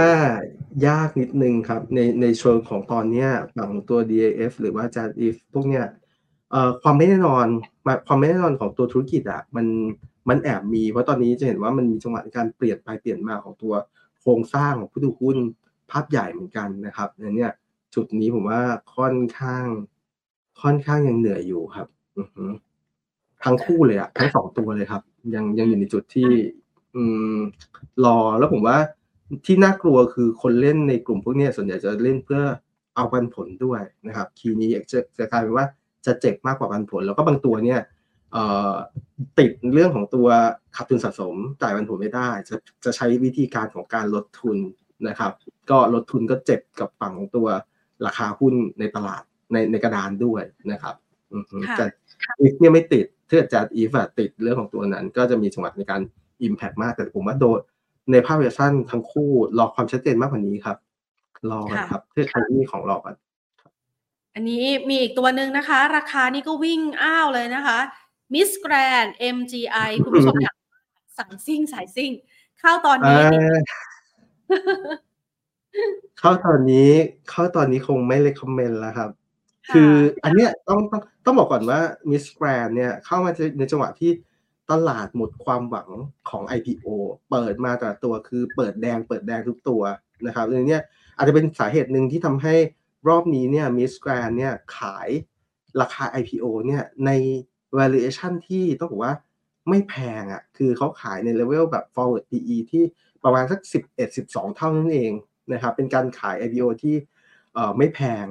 [0.87, 5.85] ยากนิดนึงครับ ในในเชิงของตอนเนี้ยฝั่งของตัว DAF หรือว่า JADIF พวกเนี้ย
[6.51, 7.47] เอ่อความไม่แน่นอน
[7.87, 9.67] มาความไม่แน่นอนของตัวธุรกิจอะมัน
[10.29, 13.75] มันแอบมีเพราะตอนนี้จะเห็นว่ามันมีจังหวะในการเปลี่ยนไปเปลี่ยนมาของตัว
[14.21, 15.37] โครงสร้างของผู้ถือหุ้น
[15.91, 17.53] ภาพใหญ่เหมือนกันนะครับอันเนี้ย
[17.95, 18.61] จุดนี้ผมว่า
[18.97, 19.67] ค่อนข้าง
[20.63, 21.87] ค่อนข้างยังเหนื่อยอยู่ครับ
[22.19, 22.45] อือฮึ
[23.45, 25.03] ทั้งคู่เลยอะทั้งสองตัวเลยครับ
[25.35, 26.31] ยังยังอยู่ในจุดที่
[26.97, 27.05] อื
[27.37, 27.39] ม
[28.05, 28.79] รอแล้วผมว่า
[29.47, 32.43] ที่น่ากลัวคือคนเล่นในกลุ่มพวกเนี้ยส่วนใหญ่จะเล่นเพื่อ
[32.97, 35.67] เอาปันผลด้วยนะครับ คีย์นี้จะจะกลายเป็นว่า
[36.07, 37.81] จะเจ็บมากกว่าปันผล แล้วก็บางตัวเนี่ย
[38.33, 38.75] เอ่อ
[39.39, 40.27] ติดเรื่องของตัว
[40.77, 44.57] ขาดทุนสะสมจ่ายปันผลไม่ได้ จะจะใช้วิธีการของการลดทุน
[45.09, 45.33] นะครับ
[45.71, 47.47] ก็ลดทุนก็เจ็บกับฝั่งของตัว
[48.07, 49.23] ราคาหุ้นในตลาด
[49.53, 50.43] ในในกระดานด้วย
[50.73, 50.95] นะครับ
[51.33, 51.87] อือฮึค่ะแต่
[52.41, 56.01] อีฟเนี่ยไม่ติด ถ้าเกิดจะอีฟอะติดเรื่องของตัวนั้น ก็จะมีจังหวะในการ
[56.47, 57.59] impact มาก แต่ผมว่าโดย
[58.13, 60.77] ในภาพระยะสั้นทั้งคู่รอความชัดเจนมากกว่านี้ครับ
[61.51, 63.15] รอกันค่ะครับถ้าใครที่มีของรอกัน
[64.35, 67.79] อันนี้มีอีกตัวหนึ่งนะคะ ราคานี่ก็วิ่งอ้าวเลยนะคะ
[68.33, 70.57] Miss Grand MGI คุณผู้ชมอยาก
[71.19, 72.11] สั่งซิ่งสายซิ่ง
[72.61, 73.57] เข้าตอนนี้เอ่อ
[76.19, 76.91] เข้าตอนนี้
[77.31, 79.11] เข้าตอนนี้คงไม่เล c คอมเมนต์แล้วครับ
[79.69, 79.93] ค่ะคือ
[80.25, 84.11] อันเนี้ยต้องต้อง ต้องบอกก่อนว่า Miss Grand เนี่ยเข้ามาในจังหวะที่
[84.71, 85.91] ตลาดหมดความหวัง
[86.31, 86.87] ของ IPO
[87.31, 89.83] เปิดมาแต่ตัวคือเปิดแดงเปิดแดงทุกตัว
[90.27, 90.83] นะครับดังนั้นเนี่ย
[91.17, 92.55] อาจจะเป็นสาเหตุหนึ่งที่ทำให้
[93.09, 95.09] รอบนี้เนี่ย Miss Grand เนี่ยขาย
[95.81, 97.11] ราคา IPO เนี่ยใน
[97.79, 99.15] valuation ที่ต้องบอกว่า
[99.69, 102.85] ไม่แพงอะคือเขาขายในเลเวลแบบ forward PE ที่
[103.25, 103.61] ประมาณสัก
[104.09, 105.13] 11-12 เท่านั้นเอง
[105.53, 106.95] นะครับเป็นการขาย IPO ที่
[107.55, 108.27] เอ่ไม่แพง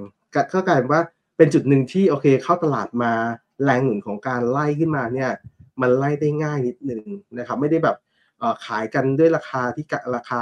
[0.53, 1.03] ก็กลายเป็นว่า
[1.37, 3.11] เป็นจุดหนึ่งที่โอเคเข้าตลาดมา
[3.63, 5.31] แรงหนุนของการไล่ขึ้นมาเนี่ย
[5.81, 7.03] มันไล่ได้ง่ายนิดนึง
[7.39, 7.97] นะครับไม่ได้แบบ
[8.65, 10.41] ขายกันด้วยราคาที่ราคา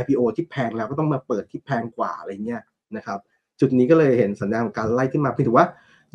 [0.00, 2.62] IPO ที่แพงแล้วก็ต้องมาเปิดที่แพงกว่าอะไรเงี้ย
[2.96, 3.18] นะครับ
[3.60, 5.66] จุดนี้ก็เลยเห็นสัญญาณของการไล่ขึ้นมาเพียงแต่ว่า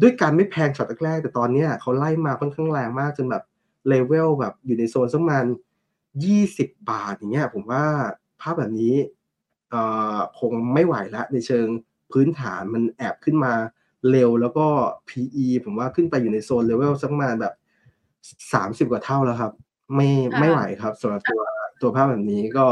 [0.02, 3.44] ด้วยการไม่แพงช็อตแรกแต่ตอนเนี้ยเขาไล่มาค่อนข้างแรงมากจนแบบ
[3.88, 5.46] เลเวลแบบอยู่ในโซนสักประมาณ
[6.22, 7.84] 20 บาทอย่างเงี้ยผมว่า
[8.42, 8.96] ภาพแบบนี้
[10.40, 11.68] คงไม่ไหวแล้วในเชิง
[12.12, 13.54] พื้นฐานมันแอบขึ้นมา
[14.12, 14.66] เร็วแล้วก็
[15.10, 17.54] PE ผมว่าขึ้นไปอยู่ในโซนเลเวลสักประมาณแบบ
[18.86, 19.52] 30กว่าเท่าแล้วครับ
[19.96, 21.42] ไม่ค่ะไม่ไหวครับสำหรับตัว
[21.82, 22.66] ตัวภาพแบบนี้ก็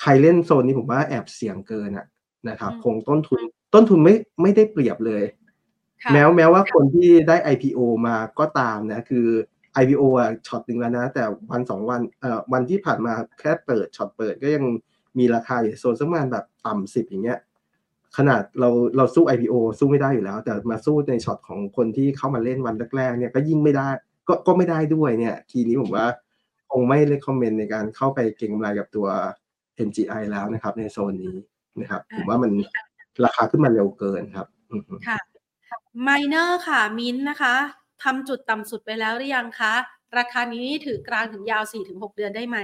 [0.00, 2.06] ใครเล่นโซนนี้ผมว่าแอบเสี่ยงเกินอะ
[2.48, 3.40] นะครับคงต้นทุน
[3.74, 5.24] ต้นทุนไม่ไม่ได้เปรียบเลย
[6.02, 9.26] ค่ะแม้แม้ว่าคนที่ได้ IPO มาก็ตามนะ คือ
[9.82, 14.64] IPO อะช็อตหนึ่งแล้วนะ แต่วันสองวันเอ่อวันที่ผ่านมาแค่เปิดช็อตเปิดก็ยัง
[15.18, 17.38] มีราคาอยู่โซนสักประมาณแบบต่ำสิบอย่างเงี้ย
[18.16, 23.88] ขนาดเราเราสู้ IPO สู้ไม่ได้อยู่แล้ว แต่มาสู้ในช็อตของคนที่เข้ามาเล่นวันแรกๆเนี่ยก็ยิ่งไม่ได้
[24.28, 26.06] ก็ก็ไม่ได้ด้วยเนี่ยทีนี้ผมว่า
[26.72, 29.06] คงไม่ recommend ในการเข้าไปเก็งกำไรกับตัว
[29.86, 31.36] MGI แล้วนะครับ ในโซนนี้
[31.80, 32.52] นะครับผมว่ามัน
[33.24, 35.18] ราคาขึ้นมาเร็วเกินครับอือฮึค่ะ
[36.02, 37.54] ไมเนอร์ค่ะ มินนะคะ
[38.02, 39.74] ทำจุดต่ำสุดไปแล้วหรือยังคะ
[40.18, 42.58] ราคานี้ถือกลางถึงยาว 4-6 เดือนได้ไหม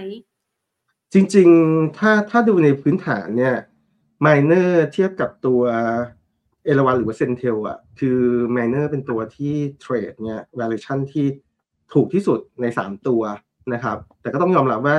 [1.12, 3.54] จริง ๆ ถ้าถ้าดูในพื้นฐานเนี่ย
[4.26, 5.62] miner เทียบกับตัว
[6.64, 8.18] เอราวันหรือว่าเซนเทลอะคือ
[8.56, 11.26] miner เป็นตัวที่เทรดเนี่ย valuation ที่
[11.92, 13.22] ถูกที่สุดใน 3 ตัว
[13.72, 14.96] นะครับ แต่ก็ต้องยอมรับว่า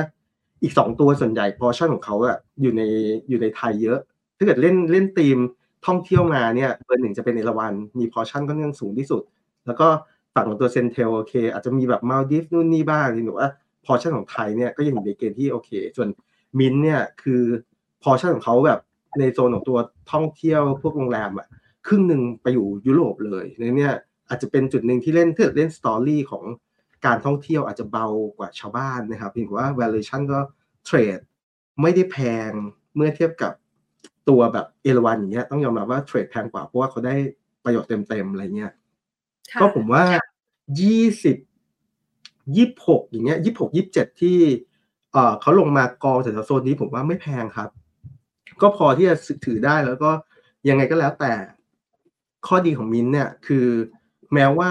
[0.62, 2.82] อีก 2 ตัวส่วนใหญ่ portion ของเขาอะอยู่ใน
[3.28, 3.98] อยู่ในไทยเยอะ
[4.36, 5.38] ถ้าเกิดเล่นเล่นทีม
[5.86, 9.22] ท่องเที่ยวมาเนี่ยเบอร์หนึ่งจะเป็นเอราวันมี portion ค่อนข้างสูงที่สุด
[9.66, 9.88] แล้วก็
[10.34, 13.48] ฝั่งของตัวเซนเทลโอเค อาจจะมีแบบมาลดิฟนู่นนี่บ้างหรือว่า
[13.86, 16.08] portion ของไทยเนี่ยก็ยังอยู่ในเกณฑ์ที่โอเค ส่วน
[16.58, 17.42] มินเนี่ยคือ
[18.04, 18.80] portion ของเขาแบบ
[19.18, 19.78] ในโซนของตัว
[20.12, 21.48] ท่องเที่ยวพวกโรงแรมอะ
[21.86, 23.94] ครึ่งหนึ่งไปอยู่ยุโรปเลยในเนี่ย
[24.28, 26.44] อาจจะเป็นจุดหนึ่งที่เล่นถ้าเล่นสตอรี่ของ
[27.06, 28.06] การท่องเที่ยวอาจจะเบา
[28.38, 30.38] กว่าชาวบ้านนะครับเพียงแต่ว่า valuation ก็
[30.84, 31.18] เทรด
[31.80, 32.16] ไม่ได้แพ
[32.48, 32.50] ง
[32.96, 33.52] เมื่อเทียบกับ
[34.28, 37.14] ตัวแบบเอราวันอย่างเงี้ยต้องยอมรับว่าเทรดแพงกว่าเพราะว่าเขาได้
[37.64, 38.72] ประโยชน์เต็มๆอะไรเงี้ย
[39.60, 40.04] ก็ผมว่า
[40.80, 41.36] ยี่สิบ
[42.56, 44.38] ยี่หกอย่างเงี้ยยี่หกยี่เจ็ดที่
[45.12, 47.68] เอ่อเขาลงมากองแถวโซนนี้ผมว่าไม่แพงครับ
[48.62, 50.10] ก็พอที่จะถือได้แล้วก็
[50.68, 51.32] ยังไงก็แล้วแต่
[52.46, 53.66] ข้อดีของมินเนี่ยคือ
[54.34, 54.70] แม้ว่า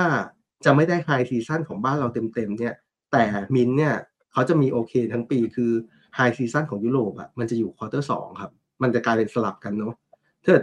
[0.65, 2.73] จะไม่ได้ high season ของบ้านเราเต็มๆเนี่ย
[3.11, 3.23] แต่
[3.55, 3.93] มินเนี่ย
[4.33, 5.71] เขาจะมีโอเคทั้งปีคือ
[6.15, 8.51] high season ของยุโรปอะมันจะอยู่ quarter สองครับ
[8.81, 9.93] มันจะกลายเป็นสลับกันเนาะ
[10.45, 10.55] ถ้า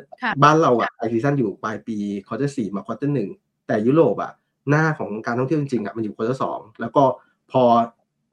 [0.43, 1.97] บ้านเราอะ high season อยู่ปลายปี
[2.27, 3.29] quarter สี่มา quarter หนึ่ง
[3.67, 4.33] แต่ยุโรปอะ
[4.69, 7.05] หน้าของการท่องเที่ยวจริงๆอะมันอยู่ quarter สองแล้วก็
[7.53, 7.63] พอ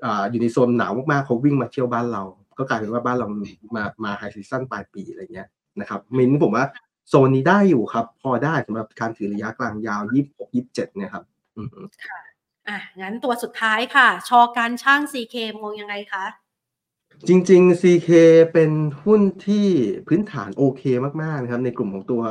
[0.05, 2.23] อ่าอยู่ในโซนหนาวมากๆเขาวิ่งมาเที่ยวบ้านเรา
[2.58, 3.28] ก็กลายเป็นว่าบ้านเรา
[3.76, 5.47] มามาไฮซีซั่นปลายปีอะไรเงี้ย
[5.80, 6.66] นะครับมินผมว่า
[7.10, 11.24] โซนนี้ได้อยู่ครับ พอได้สำหรับการถือระยะกลางยาวยี่สิบหกยี่สิบเจ็ดเนี่ยครับ
[12.06, 12.20] ค่ะ
[12.68, 16.26] อะ งั้นตัวสุดท้ายค่ะ ชอการช่าง CK มองยังไงคะ
[17.28, 18.10] จริง ๆ CK
[18.53, 18.72] เป็น
[19.03, 19.68] หุ้นที่
[20.08, 20.84] พื้นฐานโอเค
[21.22, 22.22] มากๆนะครับ ในกลุ่มของตัว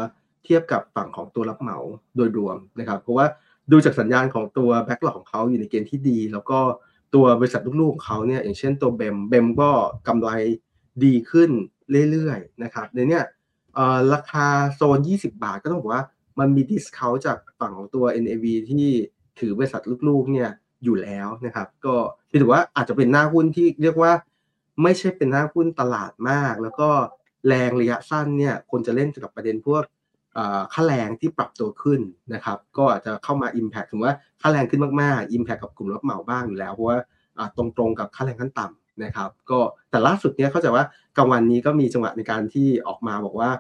[0.45, 1.79] เทียบกับฝั่งของตัวรับเหมา
[2.17, 3.27] โดยรวมนะครับ เพราะว่า
[3.71, 6.59] ดูจากสัญญาณของตัว backlog ของเขาอยู่ในเกณฑ์ที่ดี แล้วก็
[7.15, 9.71] ตัวบริษัทลูกๆของเขาเนี่ยอย่างเช่นตัว BEM BEM ก็
[10.09, 10.31] กำไร
[11.05, 11.51] ดีขึ้น
[12.11, 13.25] เรื่อยๆนะครับในเนี้ย
[14.13, 16.05] ราคาโซน 20 บาทก็ต้องบอกว่า
[16.39, 18.89] มันมี discount จากฝั่งของตัว NAV ที่
[19.39, 20.51] ถือบริษัทลูกๆเนี่ย
[20.85, 21.95] อยู่แล้วนะครับ ก็
[22.41, 24.13] ถือว่าอาจจะเป็นหน้าหุ้นที่เรียกว่า
[24.83, 26.89] ไม่ใช่เป็นหน้าหุ้นตลาดมาก แล้วก็
[27.47, 29.83] แรงระยะสั้นเนี่ยคนจะเล่นกับประเด็นพวก
[30.73, 32.01] ค่าแรงที่ปรับตัวขึ้น
[32.35, 36.99] นะครับ ก็อาจจะเข้ามา Impact ถึงว่าค่าแรงขึ้นมากๆ Impact กับกลุ่มรับเหมาบ้างอยู่แล้ว เพราะว่า
[37.57, 39.59] ตรงๆกับค่าแรงขั้นต่ำนะครับ ก็
[39.91, 40.85] แต่ล่าสุดเนี่ยเข้าใจว่า
[41.17, 43.51] กลางวันนี้ก็มีจังหวะในการที่ออกมาบอกว่า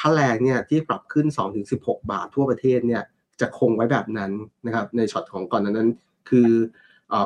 [0.00, 1.26] ค่าแรงเนี่ยที่ปรับขึ้น
[1.70, 3.02] 2-16 บาททั่วประเทศเนี่ย
[3.40, 4.30] จะคงไว้แบบนั้น
[4.66, 5.90] นะครับในช็อตของก่อนนั้น
[6.30, 6.50] คือ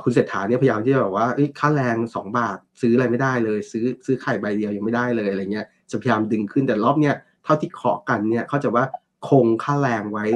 [0.05, 1.29] คุณเศรษฐาเนี่ยพยายามที่จะบอกว่า
[1.61, 7.15] ค่าแรง 2 บาทซื้ออะไรไม่ได้เลย ซื้อซื้อไข่ใบเดียวยังไม่ได้เลยอะไรเงี้ยจะพยายามดึงขึ้นแต่รอบเนี้ย
[7.47, 8.85] เท่าที่เคาะกันเนี่ยเขาจะว่า
[9.29, 10.27] คงค่าแรงไว้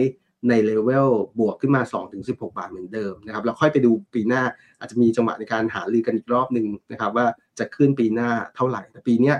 [0.48, 1.08] ในเลเวล
[1.38, 1.82] บวกขึ้นมา
[2.20, 4.42] 2-16 บาทเหมือนเดิมนะครับแล้วค่อยไปดูปีหน้า
[4.78, 7.26] อาจจะมีจังหวะในการหาลือกันอีกรอบหนึ่งนะครับว่า
[7.58, 9.36] จะขึ้นปีหน้าเท่าไหร่แต่ปีเนี้ย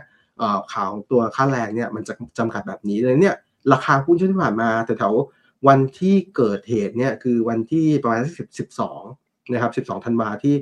[0.73, 3.37] ข่าวตัวค่าแรงเนี่ยมันจะจำกัดแบบนี้เลยเนี่ย
[3.73, 5.15] ราคาหุ้นช่วงที่ผ่านมาแถว
[5.69, 9.03] วันที่เกิดเหตุเนี่ยคือวันที่ประมาณสิบสิบสอง
[9.53, 10.55] นะครับสิบสองธันวาที่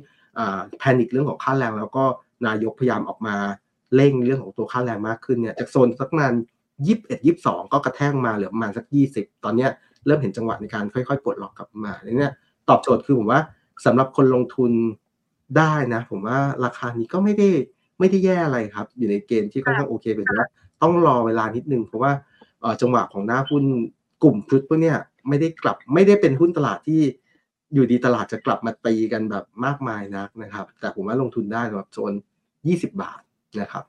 [0.78, 2.04] แพนิคเรื่องของค่าแรง แล้วก็
[2.46, 3.36] นายกพยายามออกมา
[3.94, 6.34] เร่งเรื่องของตัวค่าแรงมากขึ้นเนี่ยจากโซนสักนั้น
[6.86, 9.70] ยี่สิบเอ็ดยี่สิบสองก็กระแทกมาเหลือประมาณสักยี่สิบตอนเนี้ย
[10.06, 12.32] เริ่มเห็นจังหวะในการค่อยๆปลดล็อกกลับมาเนี่ย
[12.68, 13.40] ตอบโจทย์คือผมว่า
[13.86, 14.72] สำหรับคนลงทุน
[15.58, 17.48] ได้นะ ผมว่าราคานี้ก็ไม่ได้
[17.98, 20.48] ไม่ได้แย่อะไรครับ อยู่ในเกณฑ์ที่ค่อนข้างโอเคเป็นว่า
[20.82, 22.12] ต้องรอเวลานิดนึงเพราะว่า
[22.80, 23.64] จังหวะของหน้าหุ้น
[24.22, 24.98] กลุ่มพุทพวกเนี้ย
[25.28, 27.00] ไม่ได้กลับไม่ได้เป็นหุ้นตลาดที่
[27.74, 32.12] อยู่ดีตลาดจะกลับมาตีกันแบบมากมายนักนะครับ แต่ผมว่าลงทุนได้สำหรับโซน
[32.56, 33.20] 20 บาท
[33.60, 33.84] นะครับ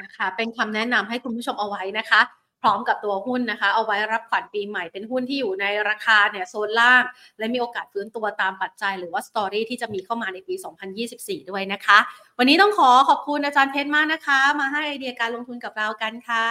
[0.00, 2.20] นะคะ เป็นคำแนะนำให้คุณผู้ชมเอาไว้นะคะ
[2.62, 7.02] พร้อมกับตัวหุ้นนะคะ เอาไว้รับขวัญปีใหม่เป็นหุ้นที่อยู่ในราคาเนี่ยโซนล่าง
[7.38, 10.54] และมีโอกาสฟื้นตัวตามปัจจัย หรือว่าสตอรี่ที่จะมีเข้ามาในปี
[11.02, 11.98] 2024 ด้วยนะคะ
[12.38, 16.46] วันนี้ต้องขอขอบคุณอาจารย์เพชรมากนะคะ มาให้ไอเดียการลงทุนกับเรากันค่ะ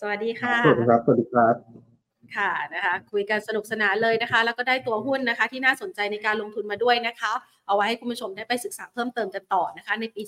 [0.00, 1.87] สวัสดีค่ะสวัสดีครับสวัสดีครับ
[2.36, 7.32] ค่ะนะคะคุยกันสนุกสนานเลยนะคะ แล้วก็ได้ตัวหุ้นนะคะ ที่น่าสนใจในการลงทุนมาด้วยนะคะ
[7.66, 10.22] เอาไว้ให้คุณผู้ชมได้ไปศึกษาเพิ่มเติมกันต่อนะคะ ในปี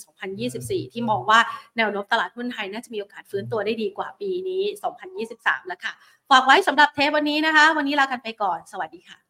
[0.44, 1.38] 2024 ที่มองว่า
[1.76, 4.62] แนวโน้มตลาดหุ้นไทยน่าจะมีโอกาสฟื้นตัวได้ดีกว่าปีนี้
[5.16, 5.92] 2023 แล้วค่ะ
[6.30, 9.20] ฝากไว้สำหรับเทปวันนี้นะคะ วันนี้ลากันไปก่อน สวัสดีค่ะ